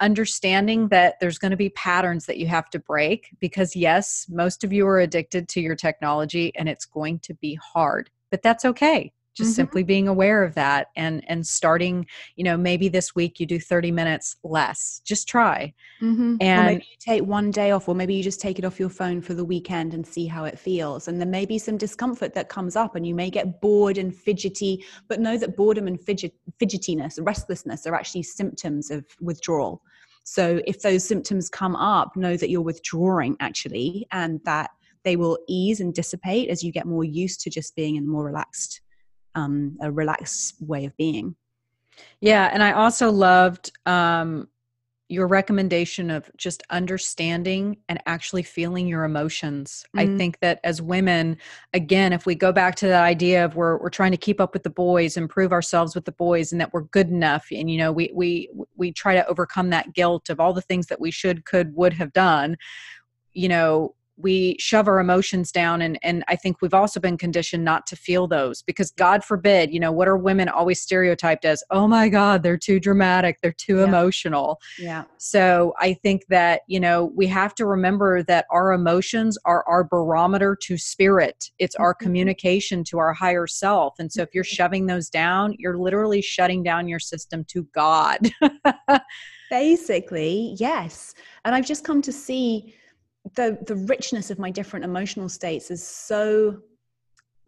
[0.00, 4.64] understanding that there's going to be patterns that you have to break because yes most
[4.64, 8.64] of you are addicted to your technology and it's going to be hard but that's
[8.64, 9.54] okay just mm-hmm.
[9.54, 12.06] simply being aware of that and and starting
[12.36, 16.36] you know maybe this week you do 30 minutes less just try mm-hmm.
[16.40, 18.78] and or maybe you take one day off or maybe you just take it off
[18.78, 21.76] your phone for the weekend and see how it feels and there may be some
[21.76, 25.86] discomfort that comes up and you may get bored and fidgety but know that boredom
[25.86, 29.82] and fidget, fidgetiness restlessness are actually symptoms of withdrawal
[30.26, 34.70] so if those symptoms come up know that you're withdrawing actually and that
[35.04, 38.24] they will ease and dissipate as you get more used to just being in more
[38.24, 38.80] relaxed
[39.34, 41.36] um, a relaxed way of being.
[42.20, 44.48] Yeah, and I also loved um,
[45.08, 49.84] your recommendation of just understanding and actually feeling your emotions.
[49.94, 50.14] Mm-hmm.
[50.14, 51.36] I think that as women,
[51.72, 54.54] again, if we go back to that idea of we're we're trying to keep up
[54.54, 57.78] with the boys, improve ourselves with the boys, and that we're good enough, and you
[57.78, 61.10] know, we we we try to overcome that guilt of all the things that we
[61.10, 62.56] should, could, would have done.
[63.34, 67.64] You know, we shove our emotions down and and I think we've also been conditioned
[67.64, 71.64] not to feel those because God forbid, you know, what are women always stereotyped as?
[71.70, 73.84] Oh my god, they're too dramatic, they're too yeah.
[73.84, 74.60] emotional.
[74.78, 75.04] Yeah.
[75.18, 79.82] So I think that, you know, we have to remember that our emotions are our
[79.82, 81.50] barometer to spirit.
[81.58, 82.04] It's our mm-hmm.
[82.04, 83.94] communication to our higher self.
[83.98, 84.54] And so if you're mm-hmm.
[84.54, 88.30] shoving those down, you're literally shutting down your system to God.
[89.50, 91.14] Basically, yes.
[91.44, 92.74] And I've just come to see
[93.34, 96.58] the the richness of my different emotional states is so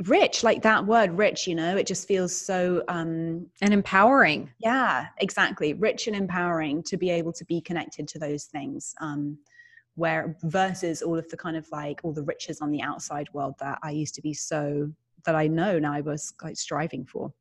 [0.06, 4.50] rich like that word rich you know it just feels so um and empowering.
[4.58, 5.72] Yeah exactly.
[5.72, 9.38] Rich and empowering to be able to be connected to those things um
[9.94, 13.54] where versus all of the kind of like all the riches on the outside world
[13.58, 14.90] that i used to be so
[15.24, 17.32] that i know now i was like striving for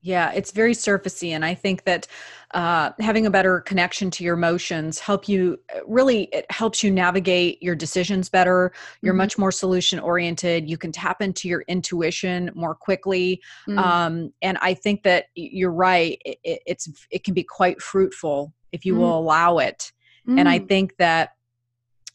[0.00, 2.06] yeah, it's very surfacey, and I think that
[2.52, 5.58] uh, having a better connection to your emotions help you.
[5.74, 8.72] Uh, really, it helps you navigate your decisions better.
[9.02, 9.18] You're mm-hmm.
[9.18, 10.68] much more solution oriented.
[10.68, 13.78] You can tap into your intuition more quickly, mm-hmm.
[13.78, 16.20] um, and I think that you're right.
[16.24, 19.02] It, it, it's it can be quite fruitful if you mm-hmm.
[19.02, 19.92] will allow it.
[20.36, 20.68] And I mm.
[20.68, 21.30] think that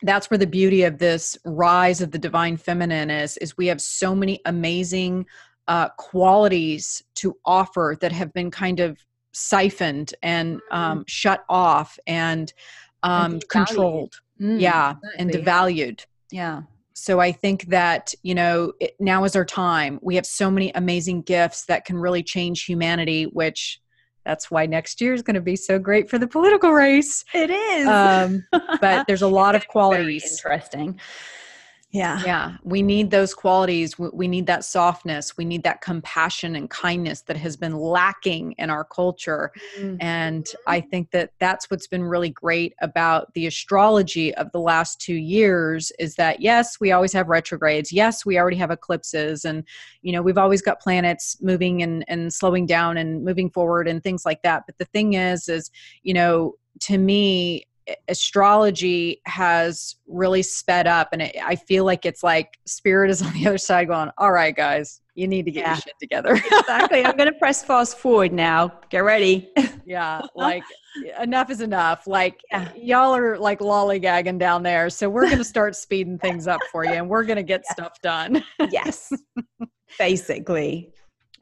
[0.03, 3.81] that's where the beauty of this rise of the divine feminine is is we have
[3.81, 5.25] so many amazing
[5.67, 8.97] uh, qualities to offer that have been kind of
[9.31, 12.53] siphoned and um, shut off and,
[13.03, 14.19] um, and controlled.
[14.41, 15.11] Mm, yeah, exactly.
[15.19, 16.05] and devalued.
[16.31, 16.61] Yeah.
[16.93, 19.99] So I think that, you know, it, now is our time.
[20.01, 23.79] We have so many amazing gifts that can really change humanity, which
[24.25, 27.25] that's why next year is going to be so great for the political race.
[27.33, 27.87] It is.
[27.87, 28.45] Um,
[28.79, 30.23] but there's a lot of qualities.
[30.31, 30.99] interesting.
[31.93, 32.23] Yeah.
[32.25, 32.57] Yeah.
[32.63, 33.99] We need those qualities.
[33.99, 35.37] We need that softness.
[35.37, 39.51] We need that compassion and kindness that has been lacking in our culture.
[39.77, 39.97] Mm-hmm.
[39.99, 45.01] And I think that that's what's been really great about the astrology of the last
[45.01, 47.91] two years is that, yes, we always have retrogrades.
[47.91, 49.45] Yes, we already have eclipses.
[49.45, 49.63] And,
[50.01, 54.01] you know, we've always got planets moving and, and slowing down and moving forward and
[54.01, 54.63] things like that.
[54.65, 55.69] But the thing is, is,
[56.01, 57.67] you know, to me,
[58.07, 63.33] astrology has really sped up and it, i feel like it's like spirit is on
[63.33, 65.73] the other side going all right guys you need to get yeah.
[65.73, 66.33] your shit together.
[66.33, 67.05] Exactly.
[67.05, 68.79] I'm gonna press fast forward now.
[68.89, 69.49] Get ready.
[69.85, 70.63] Yeah like
[71.19, 72.07] enough is enough.
[72.07, 72.71] Like yeah.
[72.73, 76.93] y'all are like lollygagging down there so we're gonna start speeding things up for you
[76.93, 77.73] and we're gonna get yeah.
[77.73, 78.43] stuff done.
[78.71, 79.11] Yes.
[79.99, 80.93] Basically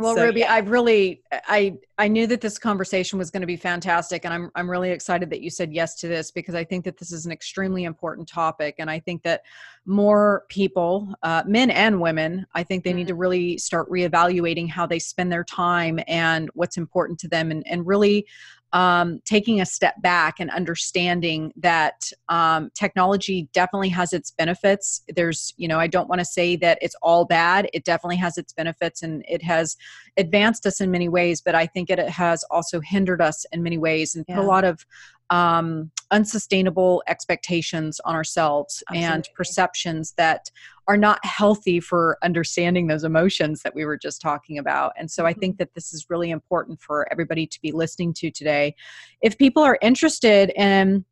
[0.02, 0.54] well, so, Ruby, yeah.
[0.54, 4.52] I've really I I knew that this conversation was going to be fantastic and I'm
[4.56, 7.26] I'm really excited that you said yes to this because I think that this is
[7.26, 9.44] an extremely important topic and I think that
[9.86, 12.98] more people, uh, men and women, I think they mm-hmm.
[12.98, 17.52] need to really start reevaluating how they spend their time and what's important to them
[17.52, 18.26] and and really
[18.74, 25.02] um, taking a step back and understanding that um, technology definitely has its benefits.
[25.14, 27.70] There's, you know, I don't want to say that it's all bad.
[27.74, 29.76] It definitely has its benefits and it has
[30.18, 33.78] advanced us in many ways, but I think it has also hindered us in many
[33.78, 34.36] ways and yeah.
[34.36, 34.86] put a lot of
[35.30, 39.14] um, unsustainable expectations on ourselves Absolutely.
[39.14, 40.52] and perceptions that
[40.92, 44.92] are not healthy for understanding those emotions that we were just talking about.
[44.98, 45.60] And so I think mm-hmm.
[45.60, 48.76] that this is really important for everybody to be listening to today.
[49.22, 51.06] If people are interested in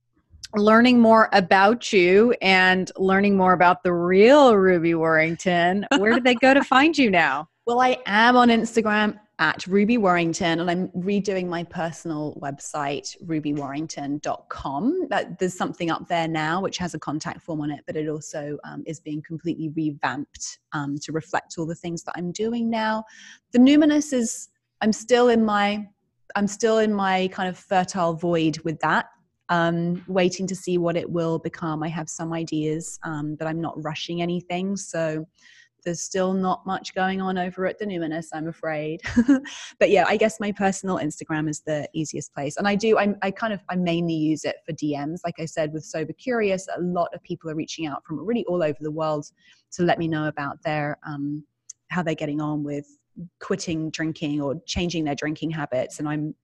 [0.54, 6.36] learning more about you and learning more about the real Ruby Warrington, where do they
[6.36, 7.48] go to find you now?
[7.66, 15.08] Well, I am on Instagram at Ruby Warrington, and I'm redoing my personal website, rubywarrington.com.
[15.10, 18.10] That, there's something up there now which has a contact form on it, but it
[18.10, 22.70] also um, is being completely revamped um, to reflect all the things that I'm doing
[22.70, 23.06] now.
[23.54, 24.50] The numinous is,
[24.82, 25.88] I'm still in my,
[26.36, 29.06] I'm still in my kind of fertile void with that.
[29.52, 31.82] Um, waiting to see what it will become.
[31.82, 34.78] I have some ideas, um, but I'm not rushing anything.
[34.78, 35.26] So
[35.84, 39.02] there's still not much going on over at the Numinous, I'm afraid.
[39.80, 42.58] but yeah, I guess my personal Instagram is the easiest place.
[42.58, 45.20] And I do, I'm, I kind of, I mainly use it for DMs.
[45.24, 48.46] Like I said, with Sober Curious, a lot of people are reaching out from really
[48.46, 49.26] all over the world
[49.72, 51.44] to let me know about their, um,
[51.90, 52.88] how they're getting on with
[53.40, 56.00] quitting drinking or changing their drinking habits.
[56.00, 56.36] And I'm,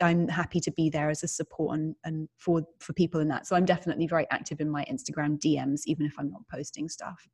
[0.00, 3.46] I'm happy to be there as a support and, and for, for people in that.
[3.46, 7.28] So I'm definitely very active in my Instagram DMs, even if I'm not posting stuff.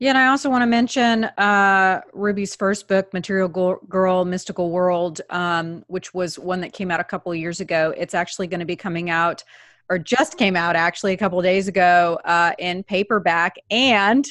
[0.00, 5.20] Yeah, and I also want to mention uh, Ruby's first book, Material Girl, Mystical World,
[5.30, 7.92] um, which was one that came out a couple of years ago.
[7.96, 9.42] It's actually going to be coming out,
[9.90, 13.56] or just came out actually a couple of days ago uh, in paperback.
[13.72, 14.24] And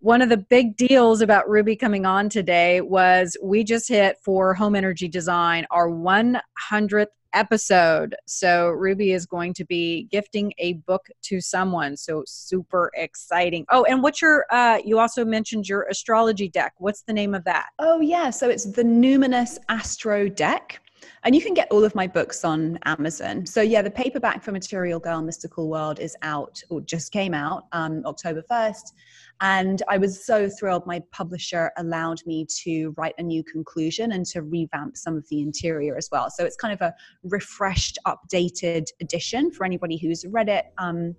[0.00, 4.52] one of the big deals about Ruby coming on today was we just hit for
[4.52, 7.06] home energy design our 100th
[7.36, 8.16] episode.
[8.26, 11.96] So Ruby is going to be gifting a book to someone.
[11.96, 13.66] So super exciting.
[13.70, 16.74] Oh, and what's your uh you also mentioned your astrology deck.
[16.78, 17.68] What's the name of that?
[17.78, 20.80] Oh yeah, so it's the Numinous Astro Deck.
[21.24, 23.44] And you can get all of my books on Amazon.
[23.46, 27.66] So yeah, the paperback for Material Girl Mystical World is out or just came out
[27.72, 28.92] um, October 1st.
[29.40, 34.24] And I was so thrilled my publisher allowed me to write a new conclusion and
[34.26, 36.30] to revamp some of the interior as well.
[36.30, 40.66] So it's kind of a refreshed, updated edition for anybody who's read it.
[40.78, 41.14] Um,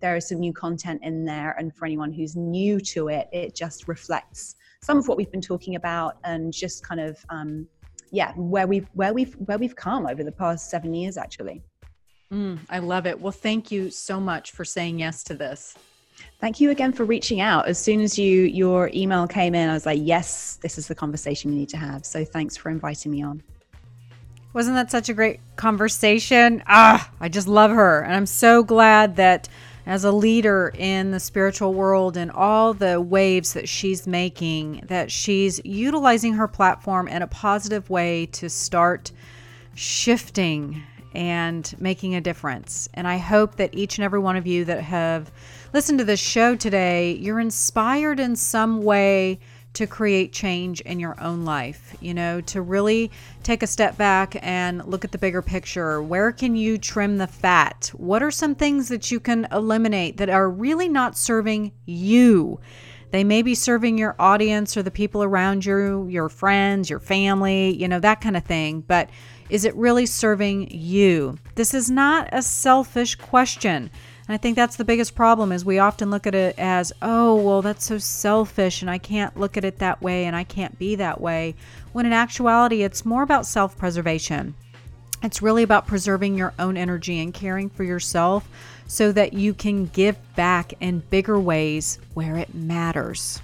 [0.00, 1.56] there is some new content in there.
[1.58, 5.40] And for anyone who's new to it, it just reflects some of what we've been
[5.40, 7.66] talking about and just kind of, um,
[8.12, 11.62] yeah, where we've, where we've, where we've come over the past seven years, actually.
[12.32, 13.20] Mm, I love it.
[13.20, 15.76] Well, thank you so much for saying yes to this.
[16.38, 17.66] Thank you again for reaching out.
[17.66, 20.94] As soon as you your email came in, I was like, yes, this is the
[20.94, 22.04] conversation we need to have.
[22.04, 23.42] So thanks for inviting me on.
[24.52, 26.62] Wasn't that such a great conversation?
[26.66, 28.00] Ah, I just love her.
[28.02, 29.48] And I'm so glad that
[29.86, 35.10] as a leader in the spiritual world and all the waves that she's making, that
[35.10, 39.12] she's utilizing her platform in a positive way to start
[39.74, 40.82] shifting
[41.14, 42.88] and making a difference.
[42.94, 45.30] And I hope that each and every one of you that have
[45.76, 49.38] listen to this show today, you're inspired in some way
[49.74, 53.10] to create change in your own life, you know, to really
[53.42, 56.02] take a step back and look at the bigger picture.
[56.02, 57.90] Where can you trim the fat?
[57.92, 62.58] What are some things that you can eliminate that are really not serving you?
[63.10, 67.76] They may be serving your audience or the people around you, your friends, your family,
[67.76, 68.80] you know, that kind of thing.
[68.80, 69.10] But
[69.50, 71.36] is it really serving you?
[71.54, 73.90] This is not a selfish question.
[74.28, 77.36] And I think that's the biggest problem is we often look at it as, "Oh,
[77.36, 80.78] well, that's so selfish and I can't look at it that way and I can't
[80.78, 81.54] be that way."
[81.92, 84.54] When in actuality, it's more about self-preservation.
[85.22, 88.48] It's really about preserving your own energy and caring for yourself
[88.86, 93.40] so that you can give back in bigger ways where it matters.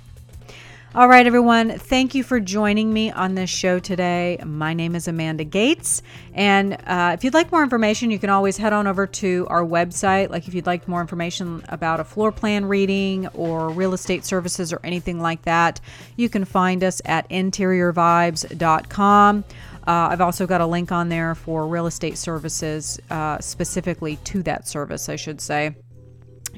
[0.94, 1.78] All right, everyone.
[1.78, 4.38] Thank you for joining me on this show today.
[4.44, 6.02] My name is Amanda Gates.
[6.34, 9.64] And uh, if you'd like more information, you can always head on over to our
[9.64, 10.28] website.
[10.28, 14.70] Like, if you'd like more information about a floor plan reading or real estate services
[14.70, 15.80] or anything like that,
[16.16, 19.44] you can find us at interiorvibes.com.
[19.86, 24.42] Uh, I've also got a link on there for real estate services, uh, specifically to
[24.42, 25.74] that service, I should say.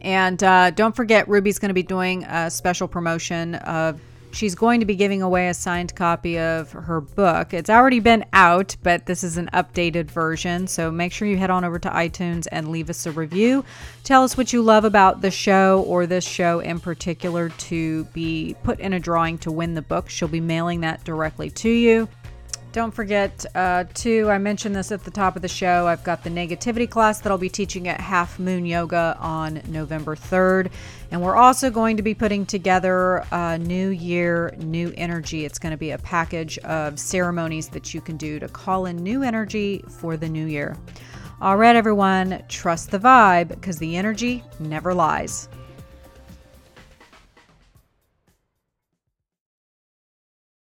[0.03, 4.01] And uh, don't forget, Ruby's going to be doing a special promotion of
[4.35, 7.55] she's going to be giving away a signed copy of her book.
[7.55, 10.67] It's already been out, but this is an updated version.
[10.67, 13.65] So make sure you head on over to iTunes and leave us a review.
[14.03, 18.57] Tell us what you love about the show or this show in particular to be
[18.63, 20.11] put in a drawing to win the book.
[20.11, 22.09] She'll be mailing that directly to you.
[22.75, 25.87] Don't forget, uh, too, I mentioned this at the top of the show.
[25.87, 30.17] I've got the negativity class that I'll be teaching at Half Moon Yoga on November
[30.17, 30.73] 3rd.
[31.15, 35.45] And we're also going to be putting together a New Year, New Energy.
[35.45, 38.97] It's going to be a package of ceremonies that you can do to call in
[38.97, 40.77] new energy for the new year.
[41.41, 45.49] All right, everyone, trust the vibe because the energy never lies.